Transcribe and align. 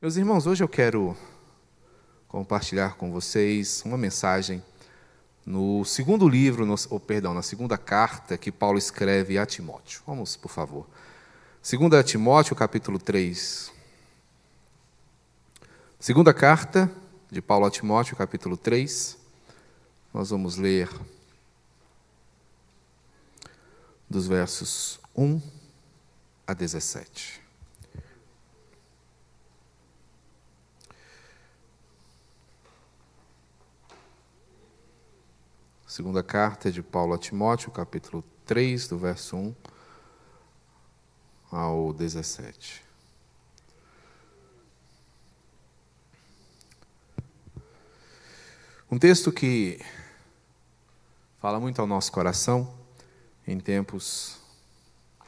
Meus 0.00 0.14
irmãos, 0.14 0.46
hoje 0.46 0.62
eu 0.62 0.68
quero 0.68 1.16
compartilhar 2.28 2.94
com 2.94 3.10
vocês 3.10 3.82
uma 3.84 3.98
mensagem 3.98 4.62
no 5.44 5.84
segundo 5.84 6.28
livro, 6.28 6.64
no, 6.64 6.76
ou 6.88 7.00
perdão, 7.00 7.34
na 7.34 7.42
segunda 7.42 7.76
carta 7.76 8.38
que 8.38 8.52
Paulo 8.52 8.78
escreve 8.78 9.36
a 9.38 9.44
Timóteo. 9.44 10.00
Vamos, 10.06 10.36
por 10.36 10.52
favor. 10.52 10.86
Segunda 11.60 12.00
Timóteo, 12.04 12.54
capítulo 12.54 12.96
3. 12.96 13.72
Segunda 15.98 16.32
carta 16.32 16.88
de 17.28 17.42
Paulo 17.42 17.66
a 17.66 17.70
Timóteo, 17.70 18.16
capítulo 18.16 18.56
3. 18.56 19.18
Nós 20.14 20.30
vamos 20.30 20.56
ler 20.56 20.88
dos 24.08 24.28
versos 24.28 25.00
1 25.16 25.42
a 26.46 26.54
17. 26.54 27.47
Segunda 35.98 36.22
carta 36.22 36.70
de 36.70 36.80
Paulo 36.80 37.12
a 37.12 37.18
Timóteo, 37.18 37.72
capítulo 37.72 38.22
3, 38.46 38.86
do 38.86 38.96
verso 38.96 39.36
1 39.36 39.54
ao 41.50 41.92
17. 41.92 42.84
Um 48.88 48.96
texto 48.96 49.32
que 49.32 49.84
fala 51.40 51.58
muito 51.58 51.80
ao 51.80 51.86
nosso 51.88 52.12
coração 52.12 52.72
em 53.44 53.58
tempos 53.58 54.38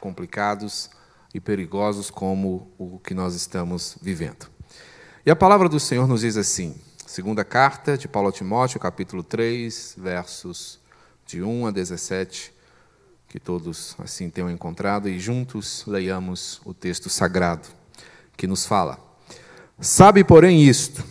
complicados 0.01 0.89
e 1.35 1.41
perigosos 1.41 2.11
como 2.11 2.71
o 2.79 3.01
que 3.01 3.13
nós 3.13 3.35
estamos 3.35 3.99
vivendo. 4.01 4.49
E 5.27 5.33
a 5.33 5.35
palavra 5.35 5.69
do 5.69 5.81
Senhor 5.81 6.07
nos 6.07 6.21
diz 6.21 6.37
assim: 6.37 6.81
Segunda 7.11 7.45
carta 7.45 7.99
de 7.99 8.07
Paulo 8.07 8.29
a 8.29 8.33
Timóteo, 8.33 8.79
capítulo 8.79 9.25
3, 9.25 9.97
versos 9.99 10.79
de 11.27 11.43
1 11.43 11.67
a 11.67 11.73
17, 11.73 12.53
que 13.29 13.41
todos 13.41 13.97
assim 13.99 14.31
tenham 14.31 14.49
encontrado, 14.49 15.09
e 15.09 15.19
juntos 15.19 15.83
leiamos 15.89 16.61
o 16.65 16.73
texto 16.73 17.11
sagrado 17.11 17.67
que 18.37 18.47
nos 18.47 18.65
fala. 18.65 18.97
Sabe, 19.81 20.23
porém, 20.23 20.63
isto: 20.63 21.03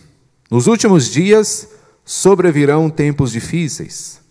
nos 0.49 0.67
últimos 0.67 1.09
dias 1.09 1.67
sobrevirão 2.05 2.89
tempos 2.89 3.33
difíceis, 3.33 4.21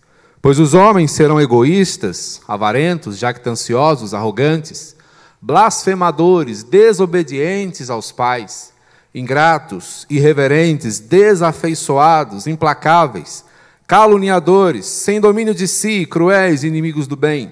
pois 0.41 0.57
os 0.57 0.73
homens 0.73 1.11
serão 1.11 1.39
egoístas, 1.39 2.41
avarentos, 2.47 3.15
jactanciosos, 3.15 4.15
arrogantes, 4.15 4.95
blasfemadores, 5.39 6.63
desobedientes 6.63 7.91
aos 7.91 8.11
pais 8.11 8.73
ingratos, 9.19 10.05
irreverentes, 10.09 10.99
desafeiçoados, 10.99 12.47
implacáveis, 12.47 13.43
caluniadores, 13.85 14.85
sem 14.85 15.19
domínio 15.19 15.53
de 15.53 15.67
si, 15.67 16.05
cruéis, 16.05 16.63
inimigos 16.63 17.07
do 17.07 17.15
bem, 17.15 17.51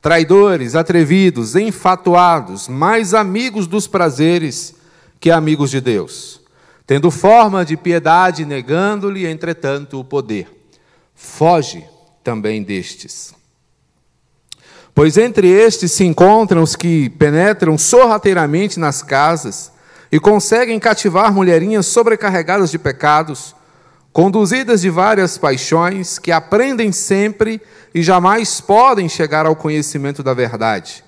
traidores, 0.00 0.74
atrevidos, 0.74 1.56
enfatuados, 1.56 2.68
mais 2.68 3.12
amigos 3.14 3.66
dos 3.66 3.86
prazeres 3.86 4.74
que 5.18 5.30
amigos 5.30 5.70
de 5.70 5.80
Deus, 5.80 6.40
tendo 6.86 7.10
forma 7.10 7.64
de 7.64 7.76
piedade, 7.76 8.44
negando-lhe, 8.44 9.26
entretanto, 9.26 10.00
o 10.00 10.04
poder. 10.04 10.48
Foge 11.14 11.84
também 12.24 12.62
destes. 12.62 13.34
Pois 14.94 15.16
entre 15.16 15.48
estes 15.48 15.92
se 15.92 16.04
encontram 16.04 16.62
os 16.62 16.74
que 16.74 17.08
penetram 17.10 17.78
sorrateiramente 17.78 18.78
nas 18.78 19.02
casas, 19.02 19.72
e 20.10 20.18
conseguem 20.18 20.78
cativar 20.78 21.32
mulherinhas 21.32 21.86
sobrecarregadas 21.86 22.70
de 22.70 22.78
pecados, 22.78 23.54
conduzidas 24.12 24.80
de 24.80 24.90
várias 24.90 25.38
paixões, 25.38 26.18
que 26.18 26.32
aprendem 26.32 26.90
sempre 26.90 27.60
e 27.94 28.02
jamais 28.02 28.60
podem 28.60 29.08
chegar 29.08 29.46
ao 29.46 29.54
conhecimento 29.54 30.22
da 30.22 30.34
verdade. 30.34 31.04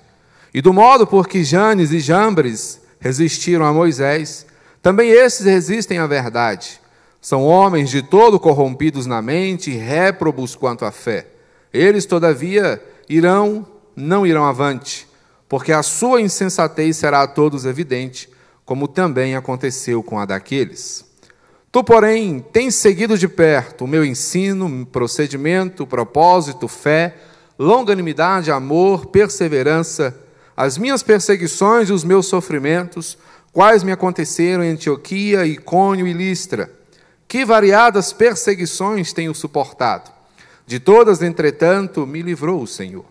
E 0.53 0.61
do 0.61 0.71
modo 0.71 1.05
por 1.05 1.27
que 1.27 1.43
Janes 1.43 1.91
e 1.91 1.99
Jambres 1.99 2.79
resistiram 2.99 3.65
a 3.65 3.73
Moisés, 3.73 4.45
também 4.81 5.09
esses 5.09 5.45
resistem 5.45 5.97
à 5.97 6.07
verdade. 6.07 6.79
São 7.19 7.43
homens 7.43 7.89
de 7.89 8.01
todo 8.01 8.39
corrompidos 8.39 9.05
na 9.05 9.21
mente 9.21 9.71
e 9.71 9.77
réprobos 9.77 10.55
quanto 10.55 10.85
à 10.85 10.91
fé. 10.91 11.27
Eles, 11.73 12.05
todavia, 12.05 12.81
irão, 13.09 13.65
não 13.95 14.27
irão 14.27 14.45
avante, 14.45 15.07
porque 15.49 15.71
a 15.71 15.81
sua 15.81 16.21
insensatez 16.21 16.97
será 16.97 17.23
a 17.23 17.27
todos 17.27 17.65
evidente, 17.65 18.29
como 18.65 18.87
também 18.87 19.35
aconteceu 19.35 20.01
com 20.01 20.19
a 20.19 20.25
daqueles. 20.25 21.05
Tu, 21.71 21.83
porém, 21.83 22.39
tens 22.53 22.75
seguido 22.75 23.17
de 23.17 23.27
perto 23.27 23.85
o 23.85 23.87
meu 23.87 24.05
ensino, 24.05 24.85
procedimento, 24.85 25.87
propósito, 25.87 26.67
fé, 26.67 27.15
longanimidade, 27.57 28.51
amor, 28.51 29.07
perseverança, 29.07 30.15
as 30.55 30.77
minhas 30.77 31.01
perseguições 31.01 31.89
e 31.89 31.93
os 31.93 32.03
meus 32.03 32.27
sofrimentos, 32.27 33.17
quais 33.51 33.83
me 33.83 33.91
aconteceram 33.91 34.63
em 34.63 34.71
Antioquia, 34.71 35.45
Icônio 35.45 36.05
e 36.05 36.13
Listra. 36.13 36.71
Que 37.27 37.43
variadas 37.43 38.13
perseguições 38.13 39.11
tenho 39.11 39.33
suportado. 39.33 40.11
De 40.67 40.79
todas, 40.79 41.23
entretanto, 41.23 42.05
me 42.05 42.21
livrou 42.21 42.61
o 42.61 42.67
Senhor. 42.67 43.05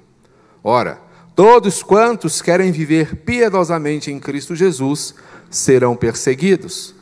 Ora, 0.63 1.01
todos 1.35 1.83
quantos 1.83 2.41
querem 2.41 2.71
viver 2.71 3.17
piedosamente 3.17 4.13
em 4.13 4.21
Cristo 4.21 4.55
Jesus 4.55 5.15
serão 5.53 5.95
perseguidos. 5.95 6.95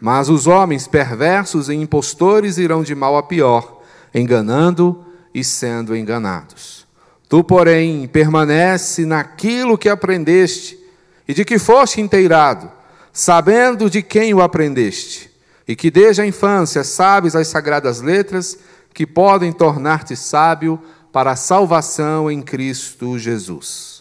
Mas 0.00 0.28
os 0.28 0.46
homens 0.46 0.86
perversos 0.86 1.68
e 1.68 1.74
impostores 1.74 2.58
irão 2.58 2.82
de 2.82 2.94
mal 2.94 3.16
a 3.16 3.22
pior, 3.22 3.82
enganando 4.14 5.04
e 5.34 5.42
sendo 5.42 5.96
enganados. 5.96 6.86
Tu, 7.28 7.42
porém, 7.42 8.06
permanece 8.06 9.04
naquilo 9.04 9.78
que 9.78 9.88
aprendeste 9.88 10.78
e 11.26 11.32
de 11.32 11.44
que 11.44 11.58
foste 11.58 12.00
inteirado, 12.00 12.70
sabendo 13.12 13.88
de 13.88 14.02
quem 14.02 14.34
o 14.34 14.42
aprendeste, 14.42 15.30
e 15.66 15.74
que 15.74 15.90
desde 15.90 16.20
a 16.20 16.26
infância 16.26 16.84
sabes 16.84 17.34
as 17.34 17.48
sagradas 17.48 18.00
letras 18.00 18.58
que 18.92 19.06
podem 19.06 19.52
tornar-te 19.52 20.14
sábio 20.14 20.80
para 21.10 21.32
a 21.32 21.36
salvação 21.36 22.30
em 22.30 22.42
Cristo 22.42 23.18
Jesus. 23.18 23.93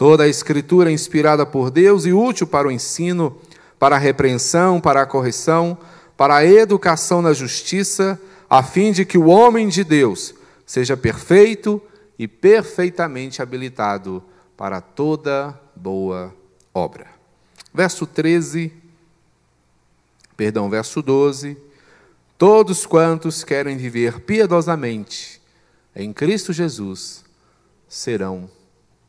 Toda 0.00 0.24
a 0.24 0.28
Escritura 0.28 0.88
é 0.88 0.94
inspirada 0.94 1.44
por 1.44 1.70
Deus 1.70 2.06
e 2.06 2.12
útil 2.14 2.46
para 2.46 2.66
o 2.66 2.70
ensino, 2.70 3.38
para 3.78 3.96
a 3.96 3.98
repreensão, 3.98 4.80
para 4.80 5.02
a 5.02 5.06
correção, 5.06 5.76
para 6.16 6.36
a 6.36 6.46
educação 6.46 7.20
na 7.20 7.34
justiça, 7.34 8.18
a 8.48 8.62
fim 8.62 8.92
de 8.92 9.04
que 9.04 9.18
o 9.18 9.26
homem 9.26 9.68
de 9.68 9.84
Deus 9.84 10.34
seja 10.64 10.96
perfeito 10.96 11.82
e 12.18 12.26
perfeitamente 12.26 13.42
habilitado 13.42 14.24
para 14.56 14.80
toda 14.80 15.54
boa 15.76 16.34
obra. 16.72 17.08
Verso 17.74 18.06
13, 18.06 18.72
perdão, 20.34 20.70
verso 20.70 21.02
12. 21.02 21.58
Todos 22.38 22.86
quantos 22.86 23.44
querem 23.44 23.76
viver 23.76 24.20
piedosamente 24.20 25.42
em 25.94 26.10
Cristo 26.10 26.54
Jesus 26.54 27.22
serão 27.86 28.48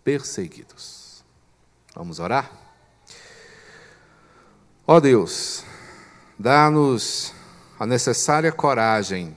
perseguidos. 0.04 1.24
Vamos 1.96 2.20
orar? 2.20 2.52
Ó 4.86 5.00
Deus, 5.00 5.64
dá-nos 6.38 7.34
a 7.80 7.86
necessária 7.86 8.52
coragem 8.52 9.36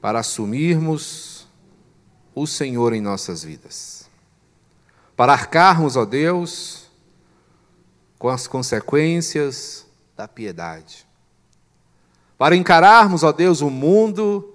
para 0.00 0.20
assumirmos 0.20 1.46
o 2.34 2.46
Senhor 2.46 2.92
em 2.92 3.00
nossas 3.00 3.44
vidas, 3.44 4.10
para 5.16 5.32
arcarmos, 5.32 5.96
ó 5.96 6.04
Deus, 6.04 6.90
com 8.18 8.28
as 8.28 8.46
consequências 8.46 9.86
da 10.16 10.26
piedade, 10.26 11.06
para 12.36 12.56
encararmos, 12.56 13.22
ó 13.22 13.30
Deus, 13.30 13.60
o 13.60 13.70
mundo 13.70 14.52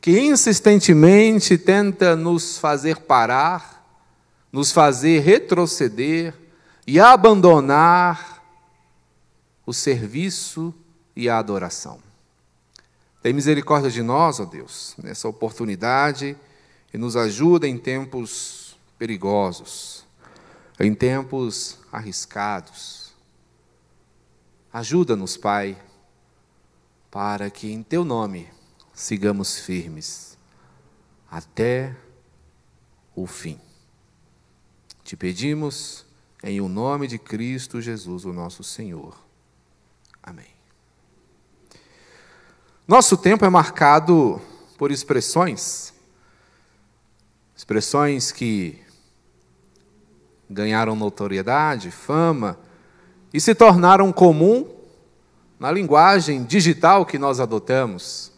que 0.00 0.18
insistentemente 0.18 1.56
tenta 1.56 2.16
nos 2.16 2.58
fazer 2.58 2.98
parar 2.98 3.71
nos 4.52 4.70
fazer 4.70 5.20
retroceder 5.20 6.34
e 6.86 7.00
abandonar 7.00 8.44
o 9.64 9.72
serviço 9.72 10.74
e 11.16 11.28
a 11.28 11.38
adoração. 11.38 12.00
Tem 13.22 13.32
misericórdia 13.32 13.90
de 13.90 14.02
nós, 14.02 14.40
ó 14.40 14.44
Deus, 14.44 14.94
nessa 14.98 15.28
oportunidade 15.28 16.36
e 16.92 16.98
nos 16.98 17.16
ajuda 17.16 17.66
em 17.66 17.78
tempos 17.78 18.76
perigosos, 18.98 20.04
em 20.78 20.94
tempos 20.94 21.78
arriscados. 21.90 23.12
Ajuda-nos, 24.72 25.36
Pai, 25.36 25.80
para 27.10 27.48
que 27.48 27.70
em 27.70 27.82
Teu 27.82 28.04
nome 28.04 28.48
sigamos 28.92 29.58
firmes 29.58 30.36
até 31.30 31.94
o 33.14 33.26
fim. 33.26 33.58
Te 35.04 35.16
pedimos 35.16 36.06
em 36.42 36.60
o 36.60 36.68
nome 36.68 37.06
de 37.06 37.18
Cristo 37.18 37.80
Jesus, 37.80 38.24
o 38.24 38.32
nosso 38.32 38.62
Senhor. 38.62 39.16
Amém. 40.22 40.46
Nosso 42.86 43.16
tempo 43.16 43.44
é 43.44 43.48
marcado 43.48 44.40
por 44.76 44.90
expressões, 44.90 45.92
expressões 47.56 48.32
que 48.32 48.80
ganharam 50.50 50.94
notoriedade, 50.94 51.90
fama 51.90 52.58
e 53.32 53.40
se 53.40 53.54
tornaram 53.54 54.12
comum 54.12 54.68
na 55.58 55.70
linguagem 55.70 56.44
digital 56.44 57.06
que 57.06 57.18
nós 57.18 57.40
adotamos. 57.40 58.32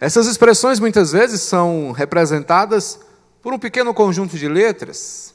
Essas 0.00 0.26
expressões 0.26 0.80
muitas 0.80 1.12
vezes 1.12 1.42
são 1.42 1.92
representadas 1.92 2.98
por 3.42 3.52
um 3.52 3.58
pequeno 3.58 3.94
conjunto 3.94 4.36
de 4.36 4.48
letras. 4.48 5.34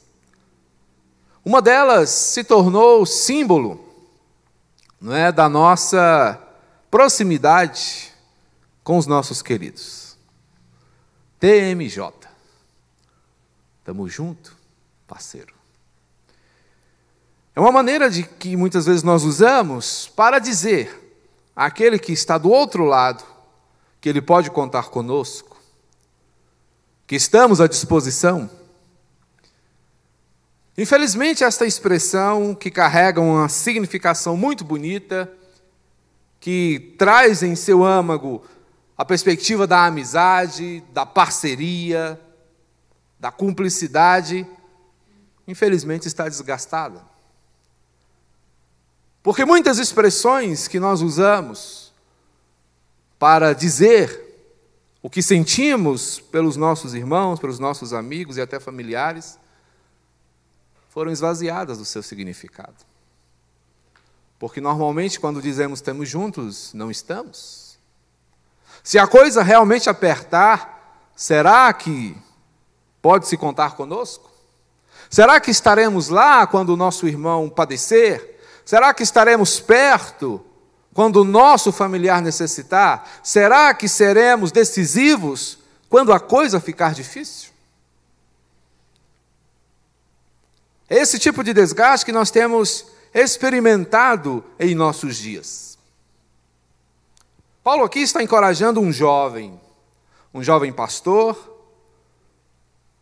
Uma 1.43 1.61
delas 1.61 2.09
se 2.09 2.43
tornou 2.43 3.05
símbolo 3.05 3.85
não 4.99 5.15
é, 5.15 5.31
da 5.31 5.47
nossa 5.47 6.41
proximidade 6.89 8.11
com 8.83 8.97
os 8.97 9.05
nossos 9.05 9.41
queridos. 9.41 10.17
TMJ. 11.39 12.11
Tamo 13.83 14.07
junto, 14.09 14.55
parceiro. 15.05 15.53
É 17.55 17.59
uma 17.59 17.71
maneira 17.71 18.09
de 18.09 18.23
que 18.23 18.57
muitas 18.57 18.85
vezes 18.85 19.03
nós 19.03 19.23
usamos 19.23 20.07
para 20.15 20.39
dizer 20.39 21.19
àquele 21.55 21.99
que 21.99 22.11
está 22.11 22.37
do 22.37 22.49
outro 22.49 22.83
lado 22.83 23.23
que 24.01 24.09
ele 24.09 24.21
pode 24.21 24.49
contar 24.51 24.89
conosco, 24.89 25.54
que 27.07 27.15
estamos 27.15 27.61
à 27.61 27.67
disposição. 27.67 28.49
Infelizmente, 30.77 31.43
esta 31.43 31.65
expressão, 31.65 32.53
que 32.53 32.69
carrega 32.69 33.21
uma 33.21 33.47
significação 33.47 34.35
muito 34.35 34.65
bonita, 34.65 35.31
que 36.39 36.95
traz 36.97 37.43
em 37.43 37.55
seu 37.55 37.83
âmago 37.83 38.43
a 38.97 39.05
perspectiva 39.05 39.65
da 39.65 39.85
amizade, 39.85 40.83
da 40.93 41.05
parceria, 41.05 42.19
da 43.19 43.31
cumplicidade, 43.31 44.45
infelizmente 45.47 46.07
está 46.07 46.27
desgastada. 46.27 47.01
Porque 49.23 49.45
muitas 49.45 49.79
expressões 49.79 50.67
que 50.67 50.79
nós 50.79 51.01
usamos 51.01 51.93
para 53.17 53.53
dizer 53.53 54.24
o 55.05 55.09
que 55.09 55.21
sentimos 55.21 56.19
pelos 56.19 56.57
nossos 56.57 56.95
irmãos, 56.95 57.39
pelos 57.39 57.59
nossos 57.59 57.93
amigos 57.93 58.37
e 58.37 58.41
até 58.41 58.59
familiares, 58.59 59.37
foram 60.89 61.11
esvaziadas 61.11 61.77
do 61.77 61.85
seu 61.85 62.01
significado. 62.01 62.73
Porque 64.39 64.59
normalmente, 64.59 65.19
quando 65.19 65.43
dizemos 65.43 65.77
estamos 65.77 66.09
juntos, 66.09 66.73
não 66.73 66.89
estamos. 66.89 67.77
Se 68.83 68.97
a 68.97 69.05
coisa 69.05 69.43
realmente 69.43 69.91
apertar, 69.91 70.99
será 71.15 71.71
que 71.71 72.17
pode 72.99 73.27
se 73.27 73.37
contar 73.37 73.75
conosco? 73.75 74.31
Será 75.07 75.39
que 75.39 75.51
estaremos 75.51 76.09
lá 76.09 76.47
quando 76.47 76.69
o 76.69 76.75
nosso 76.75 77.07
irmão 77.07 77.47
padecer? 77.47 78.41
Será 78.65 78.91
que 78.91 79.03
estaremos 79.03 79.59
perto 79.59 80.43
quando 80.95 81.17
o 81.17 81.25
nosso 81.25 81.73
familiar 81.73 82.21
necessitar? 82.21 83.19
Será 83.21 83.73
que 83.73 83.85
seremos 83.89 84.49
decisivos 84.49 85.59
quando 85.89 86.13
a 86.13 86.21
coisa 86.21 86.61
ficar 86.61 86.93
difícil? 86.93 87.51
Esse 90.89 91.19
tipo 91.19 91.43
de 91.43 91.53
desgaste 91.53 92.05
que 92.05 92.13
nós 92.13 92.31
temos 92.31 92.85
experimentado 93.13 94.41
em 94.57 94.73
nossos 94.73 95.17
dias. 95.17 95.77
Paulo 97.61 97.83
aqui 97.83 97.99
está 97.99 98.23
encorajando 98.23 98.79
um 98.79 98.89
jovem, 98.89 99.59
um 100.33 100.41
jovem 100.41 100.71
pastor, 100.71 101.37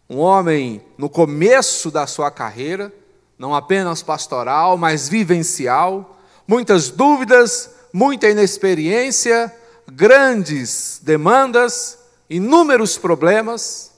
um 0.09 0.17
homem 0.17 0.83
no 0.97 1.11
começo 1.11 1.91
da 1.91 2.07
sua 2.07 2.31
carreira, 2.31 2.91
não 3.37 3.53
apenas 3.53 4.01
pastoral, 4.01 4.77
mas 4.77 5.07
vivencial, 5.07 6.17
muitas 6.47 6.89
dúvidas, 6.89 7.72
muita 7.93 8.27
inexperiência, 8.27 9.55
grandes 9.87 10.99
demandas, 11.03 11.99
inúmeros 12.27 12.97
problemas, 12.97 13.91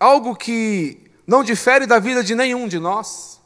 algo 0.00 0.34
que 0.34 1.08
não 1.24 1.44
difere 1.44 1.86
da 1.86 2.00
vida 2.00 2.24
de 2.24 2.34
nenhum 2.34 2.66
de 2.66 2.80
nós, 2.80 3.38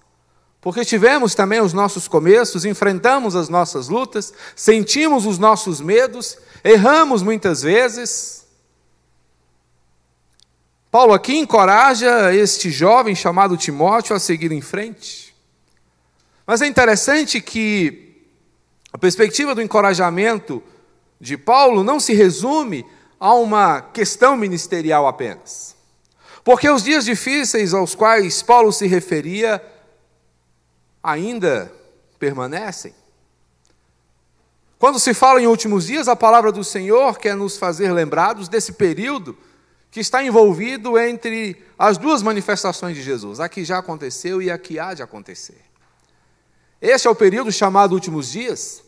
porque 0.59 0.83
tivemos 0.83 1.35
também 1.35 1.61
os 1.61 1.75
nossos 1.75 2.09
começos, 2.09 2.65
enfrentamos 2.65 3.37
as 3.37 3.51
nossas 3.51 3.89
lutas, 3.89 4.33
sentimos 4.57 5.27
os 5.27 5.39
nossos 5.39 5.79
medos, 5.83 6.39
erramos 6.65 7.23
muitas 7.23 7.61
vezes. 7.61 8.47
Paulo 10.91 11.13
aqui 11.13 11.37
encoraja 11.37 12.33
este 12.33 12.71
jovem 12.71 13.15
chamado 13.15 13.59
Timóteo 13.59 14.17
a 14.17 14.19
seguir 14.19 14.53
em 14.53 14.63
frente. 14.63 15.35
Mas 16.47 16.63
é 16.63 16.67
interessante 16.67 17.43
que 17.43 18.04
a 18.95 18.97
perspectiva 18.97 19.57
do 19.57 19.61
encorajamento 19.61 20.63
de 21.21 21.37
Paulo 21.37 21.83
não 21.83 21.99
se 21.99 22.15
resume 22.15 22.87
a 23.19 23.35
uma 23.35 23.83
questão 23.83 24.37
ministerial 24.37 25.09
apenas. 25.09 25.75
Porque 26.45 26.71
os 26.71 26.85
dias 26.85 27.05
difíceis 27.05 27.75
aos 27.75 27.97
quais 27.97 28.41
Paulo 28.41 28.73
se 28.73 28.87
referia 28.87 29.61
ainda 31.03 31.73
permanecem. 32.21 32.95
Quando 34.79 35.01
se 35.01 35.13
fala 35.13 35.43
em 35.43 35.49
últimos 35.49 35.87
dias, 35.87 36.07
a 36.07 36.15
palavra 36.15 36.53
do 36.53 36.63
Senhor 36.63 37.19
quer 37.19 37.35
nos 37.35 37.57
fazer 37.57 37.91
lembrados 37.91 38.49
desse 38.49 38.75
período 38.75 39.37
que 39.91 39.99
está 39.99 40.23
envolvido 40.23 40.97
entre 40.97 41.61
as 41.77 41.99
duas 41.99 42.23
manifestações 42.23 42.95
de 42.95 43.03
Jesus, 43.03 43.41
a 43.41 43.49
que 43.49 43.65
já 43.65 43.79
aconteceu 43.79 44.41
e 44.41 44.53
a 44.53 44.57
que 44.57 44.79
há 44.79 44.95
de 44.95 45.03
acontecer. 45.03 45.61
Esse 46.81 47.09
é 47.09 47.11
o 47.11 47.15
período 47.15 47.51
chamado 47.51 47.93
últimos 47.93 48.31
dias, 48.31 48.84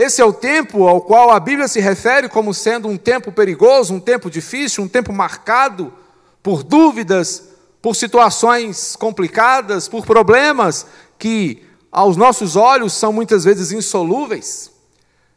esse 0.00 0.22
é 0.22 0.24
o 0.24 0.32
tempo 0.32 0.86
ao 0.86 1.00
qual 1.00 1.32
a 1.32 1.40
Bíblia 1.40 1.66
se 1.66 1.80
refere 1.80 2.28
como 2.28 2.54
sendo 2.54 2.86
um 2.86 2.96
tempo 2.96 3.32
perigoso, 3.32 3.92
um 3.92 3.98
tempo 3.98 4.30
difícil, 4.30 4.84
um 4.84 4.88
tempo 4.88 5.12
marcado 5.12 5.92
por 6.40 6.62
dúvidas, 6.62 7.48
por 7.82 7.96
situações 7.96 8.94
complicadas, 8.94 9.88
por 9.88 10.06
problemas 10.06 10.86
que 11.18 11.66
aos 11.90 12.16
nossos 12.16 12.54
olhos 12.54 12.92
são 12.92 13.12
muitas 13.12 13.42
vezes 13.42 13.72
insolúveis. 13.72 14.70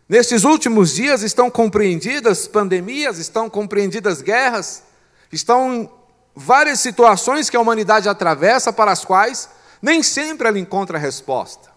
Nestes 0.08 0.44
últimos 0.44 0.94
dias 0.94 1.24
estão 1.24 1.50
compreendidas 1.50 2.48
pandemias, 2.48 3.18
estão 3.18 3.50
compreendidas 3.50 4.22
guerras, 4.22 4.84
estão 5.32 5.90
várias 6.36 6.80
situações 6.80 7.50
que 7.50 7.58
a 7.58 7.62
humanidade 7.62 8.08
atravessa 8.08 8.72
para 8.72 8.92
as 8.92 9.04
quais 9.04 9.50
nem 9.82 10.04
sempre 10.04 10.48
ela 10.48 10.60
encontra 10.60 11.00
resposta. 11.00 11.72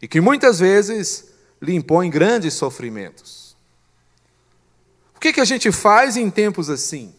E 0.00 0.06
que 0.06 0.20
muitas 0.20 0.60
vezes 0.60 1.25
lhe 1.60 1.74
impõe 1.74 2.10
grandes 2.10 2.54
sofrimentos. 2.54 3.56
O 5.14 5.20
que, 5.20 5.32
que 5.32 5.40
a 5.40 5.44
gente 5.44 5.72
faz 5.72 6.16
em 6.16 6.30
tempos 6.30 6.68
assim? 6.68 7.14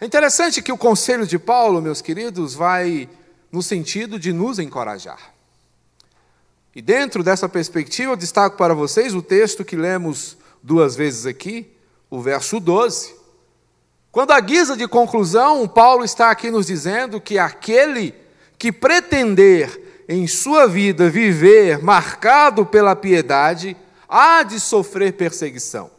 É 0.00 0.04
interessante 0.04 0.60
que 0.60 0.72
o 0.72 0.76
conselho 0.76 1.26
de 1.26 1.38
Paulo, 1.38 1.80
meus 1.80 2.02
queridos, 2.02 2.54
vai 2.54 3.08
no 3.50 3.62
sentido 3.62 4.18
de 4.18 4.32
nos 4.32 4.58
encorajar. 4.58 5.32
E 6.74 6.82
dentro 6.82 7.22
dessa 7.22 7.48
perspectiva, 7.48 8.12
eu 8.12 8.16
destaco 8.16 8.56
para 8.56 8.74
vocês 8.74 9.14
o 9.14 9.22
texto 9.22 9.64
que 9.64 9.76
lemos 9.76 10.36
duas 10.62 10.94
vezes 10.94 11.24
aqui, 11.24 11.66
o 12.10 12.20
verso 12.20 12.60
12. 12.60 13.14
Quando, 14.12 14.32
a 14.32 14.40
guisa 14.40 14.76
de 14.76 14.86
conclusão, 14.86 15.66
Paulo 15.66 16.04
está 16.04 16.30
aqui 16.30 16.50
nos 16.50 16.66
dizendo 16.66 17.20
que 17.20 17.38
aquele 17.38 18.14
que 18.58 18.70
pretender 18.70 19.85
em 20.08 20.26
sua 20.26 20.66
vida 20.66 21.10
viver 21.10 21.82
marcado 21.82 22.64
pela 22.64 22.94
piedade, 22.94 23.76
há 24.08 24.42
de 24.42 24.60
sofrer 24.60 25.12
perseguição. 25.12 25.90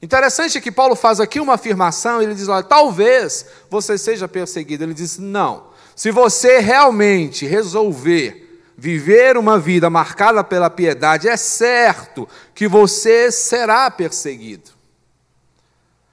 Interessante 0.00 0.60
que 0.60 0.70
Paulo 0.70 0.94
faz 0.94 1.20
aqui 1.20 1.40
uma 1.40 1.54
afirmação, 1.54 2.22
ele 2.22 2.34
diz: 2.34 2.48
olha, 2.48 2.62
talvez 2.62 3.46
você 3.70 3.96
seja 3.98 4.28
perseguido. 4.28 4.84
Ele 4.84 4.94
diz: 4.94 5.18
não. 5.18 5.68
Se 5.94 6.10
você 6.10 6.58
realmente 6.58 7.46
resolver 7.46 8.46
viver 8.76 9.38
uma 9.38 9.58
vida 9.58 9.88
marcada 9.88 10.44
pela 10.44 10.68
piedade, 10.68 11.28
é 11.28 11.36
certo 11.36 12.28
que 12.54 12.68
você 12.68 13.32
será 13.32 13.90
perseguido. 13.90 14.70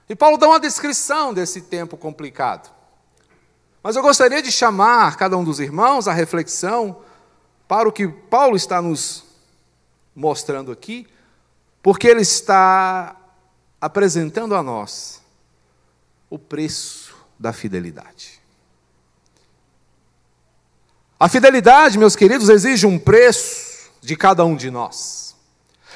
E 0.08 0.16
Paulo 0.16 0.38
dá 0.38 0.48
uma 0.48 0.60
descrição 0.60 1.34
desse 1.34 1.60
tempo 1.62 1.96
complicado. 1.96 2.70
Mas 3.84 3.96
eu 3.96 4.02
gostaria 4.02 4.40
de 4.40 4.50
chamar 4.50 5.14
cada 5.18 5.36
um 5.36 5.44
dos 5.44 5.60
irmãos 5.60 6.08
à 6.08 6.12
reflexão 6.14 7.02
para 7.68 7.86
o 7.86 7.92
que 7.92 8.08
Paulo 8.08 8.56
está 8.56 8.80
nos 8.80 9.24
mostrando 10.16 10.72
aqui, 10.72 11.06
porque 11.82 12.08
ele 12.08 12.22
está 12.22 13.14
apresentando 13.78 14.54
a 14.54 14.62
nós 14.62 15.20
o 16.30 16.38
preço 16.38 17.14
da 17.38 17.52
fidelidade. 17.52 18.40
A 21.20 21.28
fidelidade, 21.28 21.98
meus 21.98 22.16
queridos, 22.16 22.48
exige 22.48 22.86
um 22.86 22.98
preço 22.98 23.90
de 24.00 24.16
cada 24.16 24.46
um 24.46 24.56
de 24.56 24.70
nós. 24.70 25.33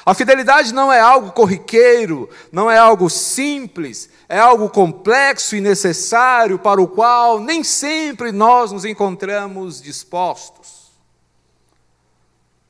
A 0.09 0.15
fidelidade 0.15 0.73
não 0.73 0.91
é 0.91 0.99
algo 0.99 1.31
corriqueiro, 1.33 2.27
não 2.51 2.71
é 2.71 2.79
algo 2.79 3.11
simples, 3.11 4.09
é 4.27 4.39
algo 4.39 4.67
complexo 4.67 5.55
e 5.55 5.61
necessário 5.61 6.57
para 6.57 6.81
o 6.81 6.87
qual 6.87 7.39
nem 7.39 7.63
sempre 7.63 8.31
nós 8.31 8.71
nos 8.71 8.85
encontramos 8.85 9.79
dispostos. 9.79 10.91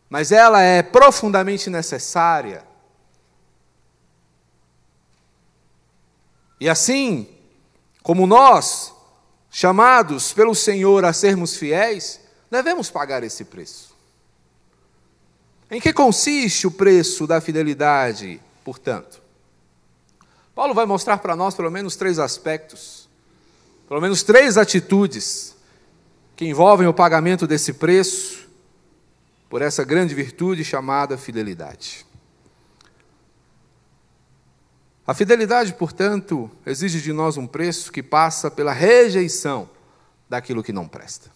Mas 0.10 0.34
ela 0.34 0.62
é 0.62 0.84
profundamente 0.84 1.70
necessária. 1.70 2.66
E 6.60 6.68
assim, 6.68 7.26
como 8.04 8.28
nós, 8.28 8.94
chamados 9.50 10.34
pelo 10.34 10.54
Senhor 10.54 11.06
a 11.06 11.14
sermos 11.14 11.56
fiéis, 11.56 12.20
devemos 12.52 12.92
pagar 12.92 13.24
esse 13.24 13.46
preço. 13.46 13.89
Em 15.72 15.80
que 15.80 15.94
consiste 15.94 16.66
o 16.66 16.72
preço 16.72 17.28
da 17.28 17.40
fidelidade, 17.40 18.42
portanto? 18.64 19.22
Paulo 20.56 20.74
vai 20.74 20.86
mostrar 20.86 21.20
para 21.20 21.36
nós 21.36 21.54
pelo 21.54 21.70
menos 21.70 21.96
três 21.96 22.18
aspectos, 22.18 23.08
pelo 23.88 24.02
menos 24.02 24.24
três 24.24 24.58
atitudes 24.58 25.56
que 26.36 26.46
envolvem 26.46 26.88
o 26.88 26.94
pagamento 26.94 27.46
desse 27.46 27.74
preço 27.74 28.48
por 29.48 29.62
essa 29.62 29.84
grande 29.84 30.16
virtude 30.16 30.64
chamada 30.64 31.18
fidelidade. 31.18 32.06
A 35.06 35.14
fidelidade, 35.14 35.74
portanto, 35.74 36.50
exige 36.66 37.02
de 37.02 37.12
nós 37.12 37.36
um 37.36 37.48
preço 37.48 37.92
que 37.92 38.04
passa 38.04 38.50
pela 38.52 38.72
rejeição 38.72 39.70
daquilo 40.30 40.64
que 40.64 40.72
não 40.72 40.88
presta. 40.88 41.32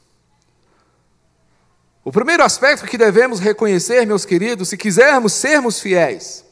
O 2.03 2.11
primeiro 2.11 2.43
aspecto 2.43 2.85
que 2.85 2.97
devemos 2.97 3.39
reconhecer, 3.39 4.05
meus 4.05 4.25
queridos, 4.25 4.69
se 4.69 4.77
quisermos 4.77 5.33
sermos 5.33 5.79
fiéis, 5.79 6.43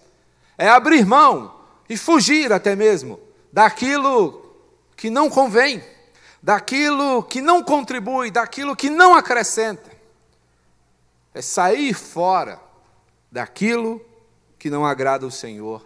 é 0.58 0.70
abrir 0.70 1.06
mão 1.06 1.54
e 1.90 1.98
fugir 1.98 2.54
até 2.54 2.76
mesmo 2.76 3.20
daquilo 3.52 4.56
que 4.96 5.10
não 5.10 5.30
convém, 5.30 5.84
daquilo 6.42 7.22
que 7.24 7.42
não 7.42 7.62
contribui, 7.62 8.32
daquilo 8.32 8.76
que 8.76 8.90
não 8.90 9.14
acrescenta. 9.14 9.92
É 11.34 11.42
sair 11.42 11.94
fora 11.94 12.60
daquilo 13.30 14.02
que 14.58 14.70
não 14.70 14.86
agrada 14.86 15.26
o 15.26 15.32
Senhor 15.32 15.86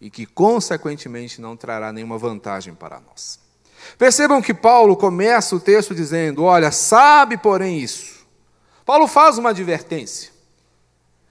e 0.00 0.08
que, 0.10 0.24
consequentemente, 0.24 1.40
não 1.40 1.56
trará 1.56 1.92
nenhuma 1.92 2.16
vantagem 2.16 2.74
para 2.74 3.00
nós. 3.00 3.38
Percebam 3.98 4.40
que 4.40 4.54
Paulo 4.54 4.96
começa 4.96 5.56
o 5.56 5.60
texto 5.60 5.94
dizendo: 5.94 6.44
Olha, 6.44 6.70
sabe, 6.70 7.36
porém, 7.36 7.78
isso. 7.78 8.13
Paulo 8.84 9.06
faz 9.06 9.38
uma 9.38 9.50
advertência 9.50 10.30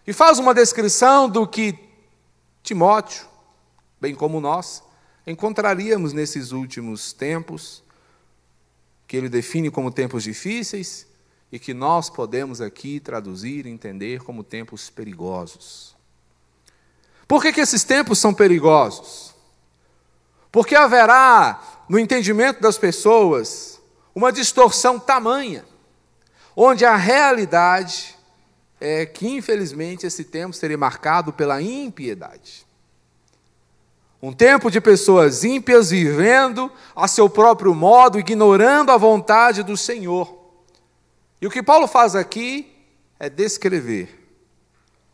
e 0.06 0.14
faz 0.14 0.40
uma 0.40 0.54
descrição 0.54 1.30
do 1.30 1.48
que 1.48 1.78
Timóteo, 2.62 3.26
bem 4.00 4.16
como 4.16 4.40
nós, 4.42 4.82
encontraríamos 5.28 6.14
nesses 6.14 6.52
últimos 6.52 7.14
tempos, 7.14 7.84
que 9.08 9.18
ele 9.18 9.30
define 9.30 9.70
como 9.70 9.92
tempos 9.92 10.24
difíceis 10.24 11.06
e 11.52 11.60
que 11.60 11.74
nós 11.74 12.10
podemos 12.10 12.62
aqui 12.62 13.00
traduzir 13.00 13.66
e 13.66 13.70
entender 13.70 14.24
como 14.24 14.44
tempos 14.44 14.90
perigosos. 14.90 15.96
Por 17.28 17.42
que, 17.42 17.54
que 17.54 17.62
esses 17.62 17.84
tempos 17.84 18.18
são 18.20 18.34
perigosos? 18.34 19.34
Porque 20.52 20.76
haverá, 20.76 21.84
no 21.88 22.00
entendimento 22.00 22.62
das 22.62 22.78
pessoas, 22.78 23.82
uma 24.16 24.32
distorção 24.32 25.00
tamanha, 25.00 25.66
onde 26.56 26.86
a 26.86 26.96
realidade 26.96 28.16
é 28.80 29.06
que, 29.06 29.28
infelizmente, 29.28 30.06
esse 30.06 30.26
tempo 30.26 30.54
seria 30.54 30.78
marcado 30.78 31.32
pela 31.32 31.62
impiedade. 31.62 32.66
Um 34.22 34.32
tempo 34.32 34.72
de 34.72 34.80
pessoas 34.80 35.44
ímpias 35.44 35.90
vivendo 35.90 36.72
a 36.96 37.08
seu 37.08 37.30
próprio 37.30 37.74
modo, 37.74 38.20
ignorando 38.20 38.92
a 38.92 38.98
vontade 38.98 39.64
do 39.64 39.76
Senhor. 39.76 40.34
E 41.42 41.48
o 41.48 41.52
que 41.52 41.62
Paulo 41.62 41.88
faz 41.88 42.16
aqui 42.16 42.74
é 43.20 43.30
descrever 43.30 44.22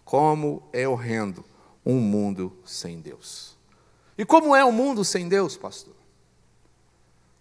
como 0.06 0.64
é 0.74 0.88
horrendo 0.88 1.44
um 1.86 1.96
mundo 1.96 2.56
sem 2.66 3.00
Deus. 3.00 3.58
E 4.18 4.26
como 4.26 4.56
é 4.56 4.64
um 4.66 4.72
mundo 4.72 5.04
sem 5.06 5.28
Deus, 5.28 5.56
pastor? 5.58 5.96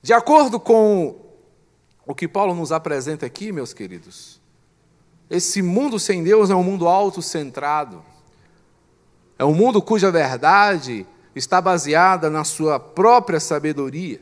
De 0.01 0.13
acordo 0.13 0.61
com 0.61 1.28
o 2.09 2.15
que 2.15 2.27
Paulo 2.27 2.55
nos 2.55 2.73
apresenta 2.73 3.27
aqui, 3.27 3.53
meus 3.53 3.75
queridos, 3.75 4.41
esse 5.29 5.61
mundo 5.61 6.01
sem 6.01 6.25
Deus 6.25 6.49
é 6.49 6.55
um 6.55 6.63
mundo 6.63 6.89
autocentrado, 6.89 8.03
é 9.39 9.45
um 9.45 9.53
mundo 9.53 9.83
cuja 9.83 10.11
verdade 10.11 11.07
está 11.37 11.61
baseada 11.61 12.31
na 12.31 12.45
sua 12.45 12.81
própria 12.81 13.39
sabedoria. 13.39 14.21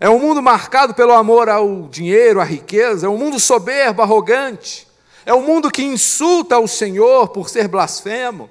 É 0.00 0.10
um 0.10 0.18
mundo 0.18 0.42
marcado 0.42 0.92
pelo 0.92 1.12
amor 1.12 1.48
ao 1.48 1.88
dinheiro, 1.88 2.40
à 2.40 2.44
riqueza, 2.44 3.06
é 3.06 3.08
um 3.08 3.16
mundo 3.16 3.38
soberbo, 3.38 4.02
arrogante. 4.02 4.86
É 5.24 5.32
um 5.32 5.42
mundo 5.42 5.70
que 5.70 5.82
insulta 5.82 6.58
o 6.58 6.66
Senhor 6.66 7.28
por 7.28 7.48
ser 7.48 7.68
blasfemo 7.68 8.50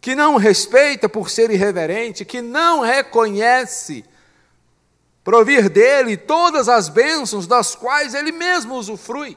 que 0.00 0.14
não 0.14 0.36
respeita 0.36 1.08
por 1.08 1.28
ser 1.28 1.50
irreverente, 1.50 2.24
que 2.24 2.40
não 2.40 2.80
reconhece 2.80 4.04
provir 5.28 5.68
dele 5.68 6.16
todas 6.16 6.70
as 6.70 6.88
bênçãos 6.88 7.46
das 7.46 7.74
quais 7.74 8.14
ele 8.14 8.32
mesmo 8.32 8.76
usufrui. 8.76 9.36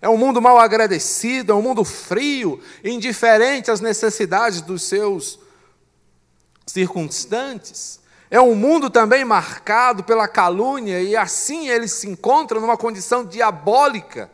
É 0.00 0.08
um 0.08 0.16
mundo 0.16 0.40
mal 0.40 0.58
agradecido, 0.58 1.52
é 1.52 1.54
um 1.54 1.60
mundo 1.60 1.84
frio, 1.84 2.62
indiferente 2.82 3.70
às 3.70 3.78
necessidades 3.78 4.62
dos 4.62 4.84
seus 4.84 5.38
circunstantes. 6.66 8.00
É 8.30 8.40
um 8.40 8.54
mundo 8.54 8.88
também 8.88 9.22
marcado 9.22 10.02
pela 10.02 10.26
calúnia, 10.26 10.98
e 11.02 11.14
assim 11.14 11.68
ele 11.68 11.88
se 11.88 12.08
encontra 12.08 12.58
numa 12.58 12.78
condição 12.78 13.22
diabólica. 13.22 14.30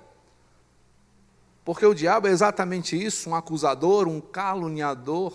Porque 1.64 1.84
o 1.84 1.92
diabo 1.92 2.28
é 2.28 2.30
exatamente 2.30 2.96
isso: 2.96 3.30
um 3.30 3.34
acusador, 3.34 4.06
um 4.06 4.20
caluniador 4.20 5.32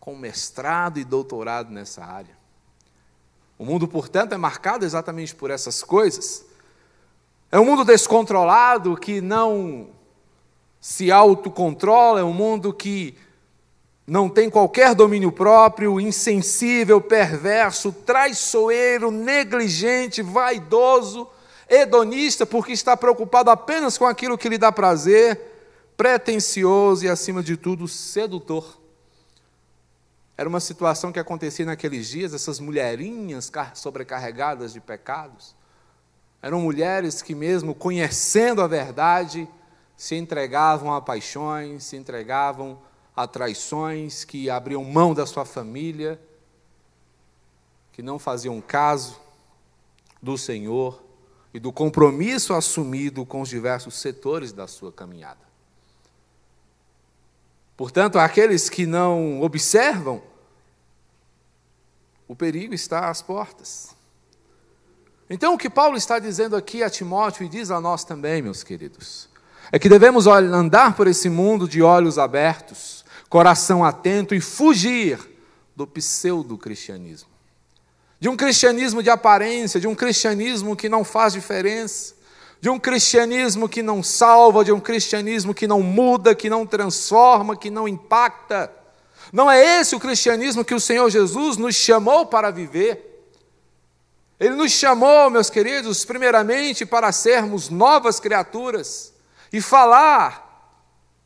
com 0.00 0.16
mestrado 0.16 0.98
e 0.98 1.04
doutorado 1.04 1.70
nessa 1.70 2.02
área. 2.02 2.43
O 3.58 3.64
mundo, 3.64 3.86
portanto, 3.86 4.32
é 4.32 4.36
marcado 4.36 4.84
exatamente 4.84 5.34
por 5.34 5.50
essas 5.50 5.82
coisas. 5.82 6.44
É 7.50 7.58
um 7.58 7.64
mundo 7.64 7.84
descontrolado 7.84 8.96
que 8.96 9.20
não 9.20 9.88
se 10.80 11.10
autocontrola, 11.10 12.20
é 12.20 12.24
um 12.24 12.32
mundo 12.32 12.72
que 12.72 13.16
não 14.06 14.28
tem 14.28 14.50
qualquer 14.50 14.94
domínio 14.94 15.32
próprio, 15.32 16.00
insensível, 16.00 17.00
perverso, 17.00 17.90
traiçoeiro, 17.90 19.10
negligente, 19.10 20.20
vaidoso, 20.20 21.26
hedonista, 21.70 22.44
porque 22.44 22.72
está 22.72 22.96
preocupado 22.96 23.50
apenas 23.50 23.96
com 23.96 24.04
aquilo 24.04 24.36
que 24.36 24.48
lhe 24.48 24.58
dá 24.58 24.70
prazer, 24.70 25.40
pretensioso 25.96 27.04
e, 27.04 27.08
acima 27.08 27.42
de 27.42 27.56
tudo, 27.56 27.88
sedutor. 27.88 28.83
Era 30.36 30.48
uma 30.48 30.60
situação 30.60 31.12
que 31.12 31.18
acontecia 31.18 31.64
naqueles 31.64 32.08
dias, 32.08 32.34
essas 32.34 32.58
mulherinhas 32.58 33.50
sobrecarregadas 33.74 34.72
de 34.72 34.80
pecados. 34.80 35.54
Eram 36.42 36.60
mulheres 36.60 37.22
que, 37.22 37.34
mesmo 37.34 37.74
conhecendo 37.74 38.60
a 38.60 38.66
verdade, 38.66 39.48
se 39.96 40.16
entregavam 40.16 40.92
a 40.92 41.00
paixões, 41.00 41.84
se 41.84 41.96
entregavam 41.96 42.82
a 43.14 43.26
traições, 43.26 44.24
que 44.24 44.50
abriam 44.50 44.82
mão 44.84 45.14
da 45.14 45.24
sua 45.24 45.44
família, 45.44 46.20
que 47.92 48.02
não 48.02 48.18
faziam 48.18 48.60
caso 48.60 49.20
do 50.20 50.36
Senhor 50.36 51.00
e 51.52 51.60
do 51.60 51.72
compromisso 51.72 52.52
assumido 52.52 53.24
com 53.24 53.40
os 53.40 53.48
diversos 53.48 53.94
setores 53.94 54.52
da 54.52 54.66
sua 54.66 54.92
caminhada. 54.92 55.43
Portanto, 57.76 58.18
aqueles 58.18 58.68
que 58.68 58.86
não 58.86 59.40
observam, 59.42 60.22
o 62.28 62.36
perigo 62.36 62.74
está 62.74 63.10
às 63.10 63.20
portas. 63.20 63.94
Então, 65.28 65.54
o 65.54 65.58
que 65.58 65.70
Paulo 65.70 65.96
está 65.96 66.18
dizendo 66.18 66.54
aqui 66.54 66.82
a 66.82 66.90
Timóteo 66.90 67.44
e 67.44 67.48
diz 67.48 67.70
a 67.70 67.80
nós 67.80 68.04
também, 68.04 68.42
meus 68.42 68.62
queridos, 68.62 69.28
é 69.72 69.78
que 69.78 69.88
devemos 69.88 70.26
andar 70.26 70.94
por 70.94 71.06
esse 71.06 71.28
mundo 71.28 71.68
de 71.68 71.82
olhos 71.82 72.18
abertos, 72.18 73.04
coração 73.28 73.84
atento 73.84 74.34
e 74.34 74.40
fugir 74.40 75.18
do 75.74 75.86
pseudo-cristianismo. 75.86 77.30
De 78.20 78.28
um 78.28 78.36
cristianismo 78.36 79.02
de 79.02 79.10
aparência, 79.10 79.80
de 79.80 79.88
um 79.88 79.94
cristianismo 79.94 80.76
que 80.76 80.88
não 80.88 81.02
faz 81.02 81.32
diferença, 81.32 82.14
de 82.60 82.70
um 82.70 82.78
cristianismo 82.78 83.68
que 83.68 83.82
não 83.82 84.02
salva, 84.02 84.64
de 84.64 84.72
um 84.72 84.80
cristianismo 84.80 85.52
que 85.52 85.66
não 85.66 85.82
muda, 85.82 86.34
que 86.34 86.48
não 86.48 86.66
transforma, 86.66 87.56
que 87.56 87.70
não 87.70 87.86
impacta. 87.86 88.72
Não 89.32 89.50
é 89.50 89.80
esse 89.80 89.94
o 89.94 90.00
cristianismo 90.00 90.64
que 90.64 90.74
o 90.74 90.80
Senhor 90.80 91.10
Jesus 91.10 91.56
nos 91.56 91.74
chamou 91.74 92.26
para 92.26 92.50
viver. 92.50 93.28
Ele 94.38 94.54
nos 94.54 94.72
chamou, 94.72 95.30
meus 95.30 95.48
queridos, 95.48 96.04
primeiramente 96.04 96.84
para 96.84 97.12
sermos 97.12 97.68
novas 97.68 98.18
criaturas 98.18 99.12
e 99.52 99.60
falar 99.60 100.44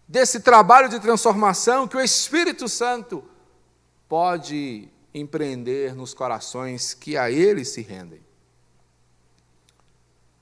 desse 0.07 0.41
trabalho 0.41 0.89
de 0.89 1.01
transformação 1.01 1.89
que 1.89 1.97
o 1.97 2.01
Espírito 2.01 2.69
Santo 2.69 3.25
pode 4.09 4.89
empreender 5.15 5.95
nos 5.95 6.15
corações 6.15 6.95
que 6.95 7.17
a 7.17 7.31
Ele 7.31 7.65
se 7.65 7.83
rendem. 7.83 8.28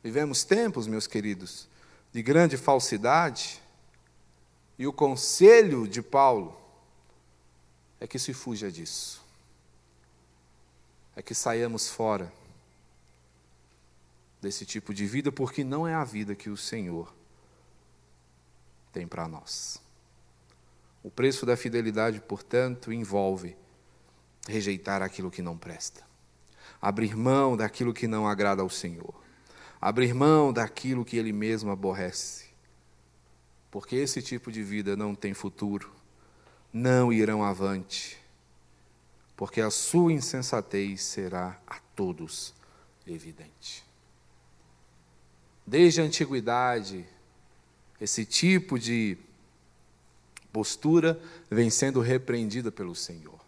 Vivemos 0.07 0.45
tempos, 0.45 0.87
meus 0.87 1.09
queridos, 1.09 1.69
de 2.13 2.23
grande 2.23 2.57
falsidade, 2.57 3.61
e 4.79 4.87
o 4.87 4.93
conselho 4.93 5.89
de 5.89 6.01
Paulo 6.01 6.57
é 7.99 8.07
que 8.07 8.17
se 8.17 8.33
fuja 8.33 8.71
disso, 8.71 9.21
é 11.17 11.23
que 11.23 11.35
saiamos 11.35 11.89
fora 11.89 12.33
desse 14.41 14.65
tipo 14.65 14.95
de 14.95 15.05
vida, 15.07 15.33
porque 15.33 15.65
não 15.65 15.89
é 15.89 15.95
a 15.95 16.05
vida 16.05 16.37
que 16.37 16.51
o 16.51 16.57
Senhor 16.57 17.13
tem 18.93 19.09
para 19.09 19.27
nós. 19.27 19.83
O 21.03 21.11
preço 21.11 21.45
da 21.45 21.57
fidelidade, 21.57 22.21
portanto, 22.21 22.93
envolve 22.93 23.57
rejeitar 24.47 25.03
aquilo 25.03 25.33
que 25.33 25.43
não 25.43 25.59
presta, 25.59 26.07
abrir 26.81 27.17
mão 27.17 27.57
daquilo 27.57 27.93
que 27.93 28.07
não 28.07 28.29
agrada 28.29 28.63
ao 28.63 28.71
Senhor 28.71 29.26
abrir 29.87 30.13
mão 30.13 30.53
daquilo 30.53 31.05
que 31.05 31.17
ele 31.17 31.33
mesmo 31.33 31.71
aborrece. 31.71 32.47
Porque 33.71 33.95
esse 33.95 34.21
tipo 34.21 34.51
de 34.51 34.61
vida 34.61 34.97
não 34.97 35.15
tem 35.15 35.33
futuro, 35.33 35.93
não 36.73 37.13
irão 37.13 37.45
avante, 37.45 38.19
porque 39.37 39.61
a 39.61 39.71
sua 39.71 40.13
insensatez 40.13 41.03
será 41.03 41.61
a 41.65 41.79
todos 41.95 42.53
evidente. 43.07 43.85
Desde 45.65 46.01
a 46.01 46.05
antiguidade, 46.05 47.07
esse 48.01 48.25
tipo 48.25 48.81
de 48.81 49.17
postura 50.53 51.17
vem 51.49 51.71
sendo 51.71 52.01
repreendida 52.01 52.73
pelo 52.73 52.97
Senhor. 52.97 53.39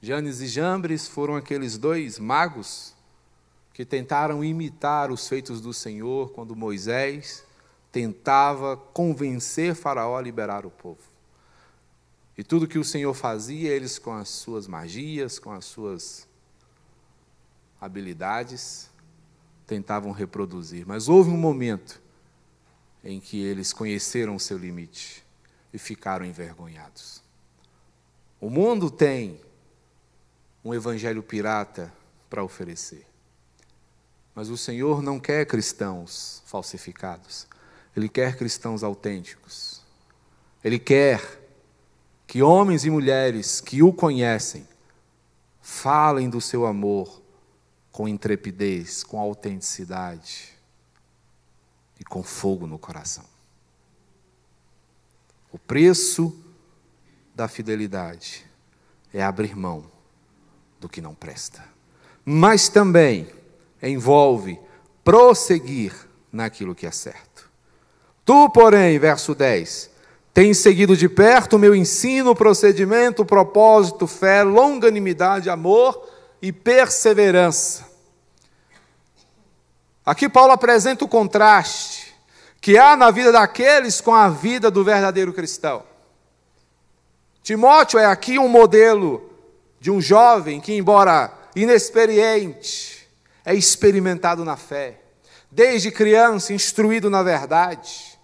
Janes 0.00 0.40
e 0.40 0.46
Jambres 0.46 1.06
foram 1.06 1.36
aqueles 1.36 1.76
dois 1.76 2.18
magos 2.18 2.93
que 3.74 3.84
tentaram 3.84 4.44
imitar 4.44 5.10
os 5.10 5.26
feitos 5.26 5.60
do 5.60 5.74
Senhor 5.74 6.30
quando 6.30 6.54
Moisés 6.54 7.44
tentava 7.90 8.76
convencer 8.76 9.74
Faraó 9.74 10.16
a 10.16 10.22
liberar 10.22 10.64
o 10.64 10.70
povo. 10.70 11.02
E 12.38 12.44
tudo 12.44 12.68
que 12.68 12.78
o 12.78 12.84
Senhor 12.84 13.12
fazia, 13.14 13.70
eles 13.70 13.98
com 13.98 14.12
as 14.12 14.28
suas 14.28 14.68
magias, 14.68 15.40
com 15.40 15.50
as 15.50 15.64
suas 15.64 16.28
habilidades, 17.80 18.88
tentavam 19.66 20.12
reproduzir. 20.12 20.86
Mas 20.86 21.08
houve 21.08 21.30
um 21.30 21.36
momento 21.36 22.00
em 23.02 23.18
que 23.18 23.42
eles 23.42 23.72
conheceram 23.72 24.36
o 24.36 24.40
seu 24.40 24.56
limite 24.56 25.24
e 25.72 25.78
ficaram 25.78 26.24
envergonhados. 26.24 27.20
O 28.40 28.48
mundo 28.48 28.88
tem 28.88 29.40
um 30.64 30.72
evangelho 30.72 31.24
pirata 31.24 31.92
para 32.30 32.42
oferecer. 32.42 33.13
Mas 34.34 34.48
o 34.48 34.56
Senhor 34.56 35.02
não 35.02 35.20
quer 35.20 35.46
cristãos 35.46 36.42
falsificados. 36.46 37.46
Ele 37.96 38.08
quer 38.08 38.36
cristãos 38.36 38.82
autênticos. 38.82 39.80
Ele 40.62 40.78
quer 40.78 41.40
que 42.26 42.42
homens 42.42 42.84
e 42.84 42.90
mulheres 42.90 43.60
que 43.60 43.82
o 43.82 43.92
conhecem 43.92 44.66
falem 45.60 46.28
do 46.28 46.40
seu 46.40 46.66
amor 46.66 47.22
com 47.92 48.08
intrepidez, 48.08 49.04
com 49.04 49.20
autenticidade 49.20 50.48
e 52.00 52.04
com 52.04 52.22
fogo 52.22 52.66
no 52.66 52.78
coração. 52.78 53.24
O 55.52 55.58
preço 55.58 56.36
da 57.34 57.46
fidelidade 57.46 58.44
é 59.12 59.22
abrir 59.22 59.54
mão 59.56 59.88
do 60.80 60.88
que 60.88 61.00
não 61.00 61.14
presta. 61.14 61.64
Mas 62.24 62.68
também 62.68 63.28
envolve 63.88 64.58
prosseguir 65.02 65.92
naquilo 66.32 66.74
que 66.74 66.86
é 66.86 66.90
certo. 66.90 67.50
Tu, 68.24 68.50
porém, 68.50 68.98
verso 68.98 69.34
10, 69.34 69.90
tens 70.32 70.58
seguido 70.58 70.96
de 70.96 71.08
perto 71.08 71.56
o 71.56 71.58
meu 71.58 71.74
ensino, 71.74 72.34
procedimento, 72.34 73.24
propósito, 73.24 74.06
fé, 74.06 74.42
longanimidade, 74.42 75.50
amor 75.50 76.08
e 76.40 76.50
perseverança. 76.50 77.84
Aqui 80.04 80.28
Paulo 80.28 80.52
apresenta 80.52 81.04
o 81.04 81.08
contraste 81.08 82.14
que 82.60 82.78
há 82.78 82.96
na 82.96 83.10
vida 83.10 83.30
daqueles 83.30 84.00
com 84.00 84.14
a 84.14 84.28
vida 84.28 84.70
do 84.70 84.82
verdadeiro 84.82 85.32
cristão. 85.32 85.82
Timóteo 87.42 87.98
é 87.98 88.06
aqui 88.06 88.38
um 88.38 88.48
modelo 88.48 89.30
de 89.78 89.90
um 89.90 90.00
jovem 90.00 90.60
que, 90.60 90.74
embora 90.74 91.30
inexperiente, 91.54 93.03
é 93.44 93.54
experimentado 93.54 94.44
na 94.44 94.56
fé, 94.56 95.00
desde 95.50 95.90
criança, 95.90 96.52
instruído 96.52 97.10
na 97.10 97.22
verdade. 97.22 98.18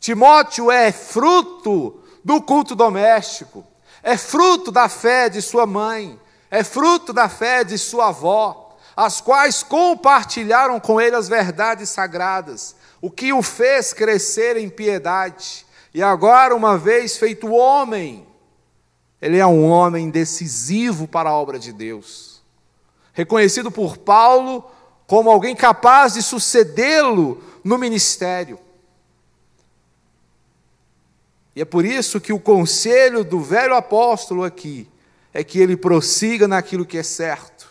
Timóteo 0.00 0.70
é 0.70 0.90
fruto 0.90 2.02
do 2.24 2.40
culto 2.40 2.74
doméstico, 2.74 3.64
é 4.02 4.16
fruto 4.16 4.72
da 4.72 4.88
fé 4.88 5.28
de 5.28 5.42
sua 5.42 5.66
mãe, 5.66 6.18
é 6.50 6.64
fruto 6.64 7.12
da 7.12 7.28
fé 7.28 7.62
de 7.62 7.76
sua 7.76 8.08
avó, 8.08 8.76
as 8.96 9.20
quais 9.20 9.62
compartilharam 9.62 10.80
com 10.80 11.00
ele 11.00 11.16
as 11.16 11.28
verdades 11.28 11.90
sagradas, 11.90 12.74
o 13.00 13.10
que 13.10 13.32
o 13.32 13.42
fez 13.42 13.92
crescer 13.92 14.56
em 14.56 14.68
piedade. 14.68 15.66
E 15.94 16.02
agora, 16.02 16.54
uma 16.54 16.76
vez 16.78 17.16
feito 17.16 17.52
homem, 17.52 18.26
ele 19.20 19.38
é 19.38 19.46
um 19.46 19.64
homem 19.68 20.10
decisivo 20.10 21.06
para 21.06 21.30
a 21.30 21.34
obra 21.34 21.58
de 21.58 21.72
Deus 21.72 22.31
reconhecido 23.12 23.70
por 23.70 23.98
Paulo 23.98 24.64
como 25.06 25.30
alguém 25.30 25.54
capaz 25.54 26.14
de 26.14 26.22
sucedê-lo 26.22 27.42
no 27.62 27.76
ministério. 27.76 28.58
E 31.54 31.60
é 31.60 31.64
por 31.64 31.84
isso 31.84 32.20
que 32.20 32.32
o 32.32 32.40
conselho 32.40 33.22
do 33.24 33.40
velho 33.40 33.74
apóstolo 33.74 34.42
aqui 34.42 34.88
é 35.34 35.44
que 35.44 35.58
ele 35.58 35.76
prossiga 35.76 36.48
naquilo 36.48 36.86
que 36.86 36.96
é 36.96 37.02
certo, 37.02 37.68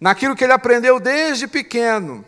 naquilo 0.00 0.34
que 0.34 0.44
ele 0.44 0.52
aprendeu 0.52 0.98
desde 0.98 1.46
pequeno, 1.46 2.24